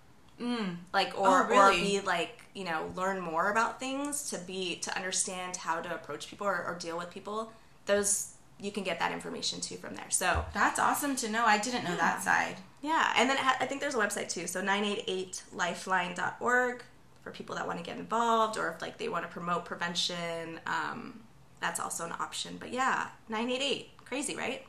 Mm. 0.40 0.76
Like 0.92 1.18
or 1.18 1.44
oh, 1.44 1.46
really? 1.46 1.78
or 1.78 1.84
be 1.84 2.00
like 2.00 2.43
you 2.54 2.64
know 2.64 2.90
learn 2.96 3.20
more 3.20 3.50
about 3.50 3.80
things 3.80 4.30
to 4.30 4.38
be 4.38 4.76
to 4.76 4.96
understand 4.96 5.56
how 5.56 5.80
to 5.80 5.94
approach 5.94 6.28
people 6.28 6.46
or, 6.46 6.64
or 6.66 6.76
deal 6.78 6.96
with 6.96 7.10
people. 7.10 7.52
Those 7.86 8.34
you 8.60 8.70
can 8.70 8.84
get 8.84 9.00
that 9.00 9.12
information 9.12 9.60
too 9.60 9.76
from 9.76 9.94
there. 9.94 10.10
So 10.10 10.44
that's 10.54 10.78
awesome 10.78 11.16
to 11.16 11.28
know. 11.28 11.44
I 11.44 11.58
didn't 11.58 11.84
know 11.84 11.90
yeah. 11.90 11.96
that 11.96 12.22
side. 12.22 12.56
Yeah, 12.82 13.12
and 13.16 13.28
then 13.28 13.36
I 13.60 13.66
think 13.66 13.80
there's 13.80 13.94
a 13.94 13.98
website 13.98 14.28
too. 14.28 14.46
So 14.46 14.62
988lifeline.org 14.62 16.84
for 17.22 17.30
people 17.30 17.56
that 17.56 17.66
want 17.66 17.78
to 17.78 17.84
get 17.84 17.98
involved 17.98 18.58
or 18.58 18.70
if 18.70 18.82
like 18.82 18.98
they 18.98 19.08
want 19.08 19.24
to 19.24 19.30
promote 19.30 19.64
prevention. 19.64 20.60
Um, 20.66 21.20
that's 21.60 21.80
also 21.80 22.04
an 22.04 22.12
option. 22.12 22.58
But 22.60 22.72
yeah, 22.72 23.08
988. 23.28 23.96
Crazy, 24.04 24.36
right? 24.36 24.64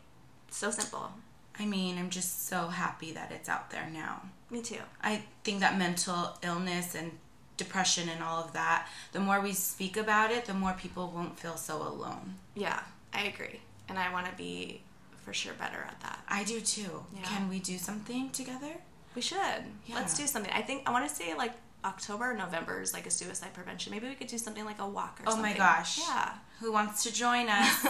So 0.50 0.72
simple. 0.72 1.12
I 1.60 1.66
mean, 1.66 1.98
I'm 1.98 2.10
just 2.10 2.48
so 2.48 2.68
happy 2.68 3.12
that 3.12 3.32
it's 3.32 3.50
out 3.50 3.70
there 3.70 3.90
now. 3.92 4.22
Me 4.50 4.62
too. 4.62 4.80
I 5.02 5.24
think 5.44 5.60
that 5.60 5.78
mental 5.78 6.38
illness 6.42 6.96
and 6.96 7.12
depression 7.58 8.10
and 8.10 8.24
all 8.24 8.44
of 8.44 8.54
that, 8.54 8.88
the 9.12 9.20
more 9.20 9.42
we 9.42 9.54
speak 9.54 9.98
about 9.98 10.32
it, 10.32 10.46
the 10.46 10.54
more 10.54 10.74
people 10.74 11.12
won't 11.14 11.40
feel 11.40 11.58
so 11.58 11.82
alone. 11.82 12.36
Yeah, 12.56 12.82
I 13.14 13.24
agree. 13.24 13.62
And 13.88 14.00
I 14.00 14.12
want 14.12 14.26
to 14.28 14.34
be 14.34 14.82
for 15.24 15.34
sure 15.34 15.54
better 15.54 15.84
at 15.88 16.00
that. 16.02 16.20
I 16.28 16.44
do 16.44 16.60
too. 16.62 17.04
Yeah. 17.16 17.24
Can 17.24 17.50
we 17.50 17.60
do 17.60 17.78
something 17.78 18.30
together? 18.30 18.74
We 19.16 19.22
should. 19.22 19.40
Yeah. 19.86 19.96
Let's 19.96 20.18
do 20.18 20.28
something. 20.28 20.52
I 20.54 20.62
think 20.62 20.84
I 20.86 20.92
want 20.92 21.08
to 21.08 21.14
say 21.14 21.34
like 21.36 21.54
October 21.84 22.32
or 22.32 22.34
November 22.34 22.82
is 22.82 22.94
like 22.94 23.06
a 23.06 23.12
suicide 23.12 23.54
prevention. 23.54 23.92
Maybe 23.92 24.08
we 24.08 24.16
could 24.16 24.28
do 24.28 24.38
something 24.38 24.66
like 24.66 24.80
a 24.80 24.88
walk 24.88 25.20
or 25.20 25.24
oh 25.28 25.32
something. 25.32 25.54
Oh 25.54 25.54
my 25.54 25.58
gosh. 25.58 26.00
Yeah. 26.00 26.34
Who 26.60 26.72
wants 26.72 27.04
to 27.04 27.14
join 27.14 27.48
us? 27.50 27.86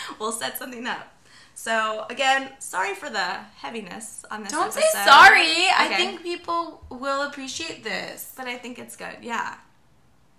we'll 0.18 0.32
set 0.32 0.58
something 0.58 0.86
up. 0.86 1.13
So 1.54 2.06
again, 2.10 2.50
sorry 2.58 2.94
for 2.94 3.10
the 3.10 3.38
heaviness 3.56 4.24
on 4.30 4.42
this. 4.42 4.52
Don't 4.52 4.64
episode. 4.64 4.80
say 4.80 5.04
sorry. 5.04 5.50
Okay. 5.50 5.70
I 5.76 5.94
think 5.96 6.22
people 6.22 6.84
will 6.90 7.22
appreciate 7.22 7.84
this. 7.84 8.32
But 8.36 8.46
I 8.46 8.56
think 8.56 8.78
it's 8.78 8.96
good. 8.96 9.16
Yeah. 9.22 9.54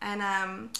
And 0.02 0.22
um, 0.22 0.72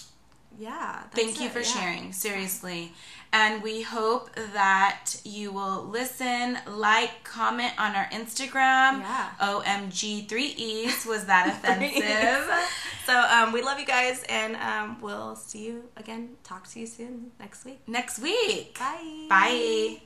yeah. 0.58 1.02
Thank 1.14 1.40
you 1.40 1.46
it, 1.46 1.52
for 1.52 1.60
yeah. 1.60 1.64
sharing, 1.64 2.12
seriously. 2.12 2.92
And 3.32 3.62
we 3.62 3.82
hope 3.82 4.34
that 4.54 5.20
you 5.24 5.52
will 5.52 5.84
listen, 5.84 6.58
like, 6.66 7.24
comment 7.24 7.72
on 7.78 7.94
our 7.94 8.06
Instagram. 8.06 9.00
Yeah. 9.00 9.30
OMG3Es. 9.40 11.06
Was 11.06 11.24
that 11.26 11.48
offensive? 11.48 12.70
so 13.04 13.18
um, 13.20 13.52
we 13.52 13.62
love 13.62 13.78
you 13.78 13.86
guys, 13.86 14.24
and 14.28 14.56
um, 14.56 15.00
we'll 15.00 15.36
see 15.36 15.66
you 15.66 15.84
again. 15.96 16.36
Talk 16.44 16.66
to 16.68 16.80
you 16.80 16.86
soon 16.86 17.32
next 17.38 17.64
week. 17.64 17.80
Next 17.86 18.18
week. 18.20 18.78
Bye. 18.78 19.26
Bye. 19.28 20.05